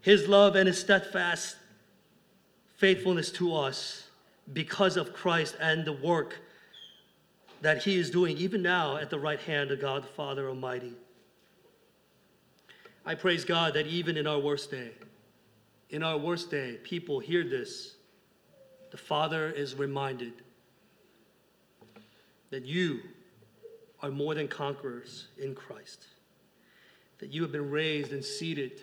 his 0.00 0.28
love 0.28 0.56
and 0.56 0.66
his 0.66 0.78
steadfast 0.78 1.56
faithfulness 2.76 3.30
to 3.32 3.54
us 3.54 4.08
because 4.52 4.96
of 4.96 5.12
Christ 5.12 5.56
and 5.60 5.84
the 5.84 5.92
work 5.92 6.40
that 7.62 7.82
he 7.82 7.96
is 7.96 8.10
doing 8.10 8.36
even 8.36 8.62
now 8.62 8.96
at 8.96 9.10
the 9.10 9.18
right 9.18 9.40
hand 9.40 9.70
of 9.70 9.80
God 9.80 10.02
the 10.02 10.08
Father 10.08 10.48
Almighty. 10.48 10.92
I 13.04 13.14
praise 13.14 13.44
God 13.44 13.74
that 13.74 13.86
even 13.86 14.16
in 14.16 14.26
our 14.26 14.38
worst 14.38 14.70
day, 14.70 14.90
in 15.90 16.02
our 16.02 16.18
worst 16.18 16.50
day, 16.50 16.78
people 16.82 17.20
hear 17.20 17.44
this. 17.44 17.94
The 18.90 18.96
Father 18.96 19.50
is 19.50 19.74
reminded 19.74 20.32
that 22.50 22.64
you 22.64 23.00
are 24.02 24.10
more 24.10 24.34
than 24.34 24.48
conquerors 24.48 25.28
in 25.38 25.54
Christ, 25.54 26.06
that 27.18 27.32
you 27.32 27.42
have 27.42 27.52
been 27.52 27.70
raised 27.70 28.12
and 28.12 28.24
seated 28.24 28.82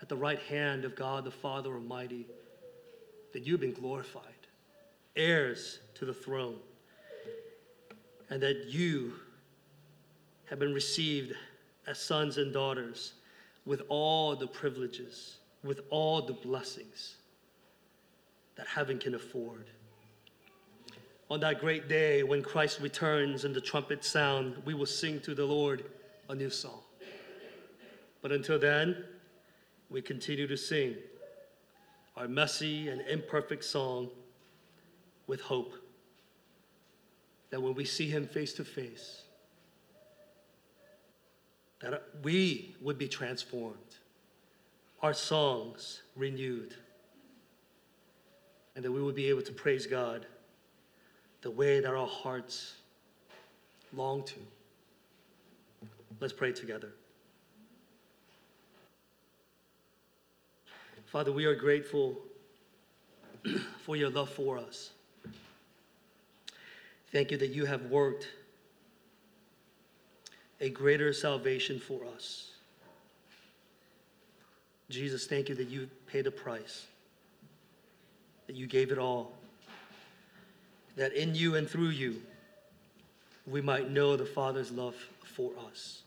at 0.00 0.08
the 0.08 0.16
right 0.16 0.38
hand 0.38 0.84
of 0.84 0.94
God 0.94 1.24
the 1.24 1.30
Father 1.30 1.72
Almighty, 1.72 2.26
that 3.32 3.46
you 3.46 3.52
have 3.52 3.60
been 3.60 3.72
glorified, 3.72 4.22
heirs 5.16 5.78
to 5.94 6.04
the 6.04 6.14
throne, 6.14 6.58
and 8.30 8.42
that 8.42 8.66
you 8.66 9.14
have 10.46 10.58
been 10.58 10.74
received 10.74 11.34
as 11.86 11.98
sons 11.98 12.38
and 12.38 12.52
daughters 12.52 13.14
with 13.64 13.82
all 13.88 14.36
the 14.36 14.46
privileges, 14.46 15.36
with 15.64 15.80
all 15.90 16.22
the 16.22 16.32
blessings 16.32 17.16
that 18.56 18.66
heaven 18.66 18.98
can 18.98 19.14
afford 19.14 19.66
on 21.30 21.40
that 21.40 21.60
great 21.60 21.88
day 21.88 22.22
when 22.22 22.42
Christ 22.42 22.80
returns 22.80 23.44
and 23.44 23.54
the 23.54 23.60
trumpet 23.60 24.04
sound, 24.04 24.62
we 24.64 24.74
will 24.74 24.86
sing 24.86 25.20
to 25.20 25.34
the 25.34 25.44
Lord 25.44 25.84
a 26.28 26.34
new 26.34 26.50
song. 26.50 26.80
But 28.22 28.32
until 28.32 28.58
then, 28.58 29.04
we 29.90 30.02
continue 30.02 30.46
to 30.46 30.56
sing 30.56 30.94
our 32.16 32.28
messy 32.28 32.88
and 32.88 33.00
imperfect 33.02 33.64
song 33.64 34.08
with 35.26 35.40
hope 35.40 35.74
that 37.50 37.60
when 37.60 37.74
we 37.74 37.84
see 37.84 38.08
him 38.08 38.26
face 38.26 38.52
to 38.54 38.64
face, 38.64 39.22
that 41.80 42.02
we 42.22 42.74
would 42.80 42.98
be 42.98 43.08
transformed, 43.08 43.76
our 45.02 45.14
songs 45.14 46.02
renewed, 46.16 46.74
and 48.74 48.84
that 48.84 48.90
we 48.90 49.02
would 49.02 49.14
be 49.14 49.28
able 49.28 49.42
to 49.42 49.52
praise 49.52 49.86
God 49.86 50.26
the 51.42 51.50
way 51.50 51.80
that 51.80 51.94
our 51.94 52.06
hearts 52.06 52.76
long 53.92 54.24
to. 54.24 54.38
Let's 56.18 56.32
pray 56.32 56.52
together. 56.52 56.92
Father, 61.06 61.30
we 61.30 61.44
are 61.44 61.54
grateful 61.54 62.18
for 63.84 63.96
your 63.96 64.10
love 64.10 64.28
for 64.28 64.58
us. 64.58 64.90
Thank 67.16 67.30
you 67.30 67.38
that 67.38 67.48
you 67.48 67.64
have 67.64 67.86
worked 67.86 68.28
a 70.60 70.68
greater 70.68 71.14
salvation 71.14 71.80
for 71.80 71.98
us. 72.14 72.50
Jesus, 74.90 75.26
thank 75.26 75.48
you 75.48 75.54
that 75.54 75.68
you 75.68 75.88
paid 76.06 76.26
a 76.26 76.30
price, 76.30 76.84
that 78.46 78.54
you 78.54 78.66
gave 78.66 78.92
it 78.92 78.98
all, 78.98 79.32
that 80.96 81.14
in 81.14 81.34
you 81.34 81.54
and 81.54 81.66
through 81.66 81.88
you, 81.88 82.20
we 83.46 83.62
might 83.62 83.90
know 83.90 84.18
the 84.18 84.26
Father's 84.26 84.70
love 84.70 84.94
for 85.24 85.52
us. 85.70 86.02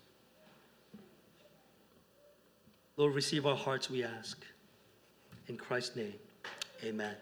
Lord, 2.98 3.16
receive 3.16 3.48
our 3.48 3.58
hearts, 3.58 3.90
we 3.90 4.04
ask. 4.04 4.46
In 5.48 5.58
Christ's 5.58 5.96
name, 5.96 6.14
amen. 6.84 7.16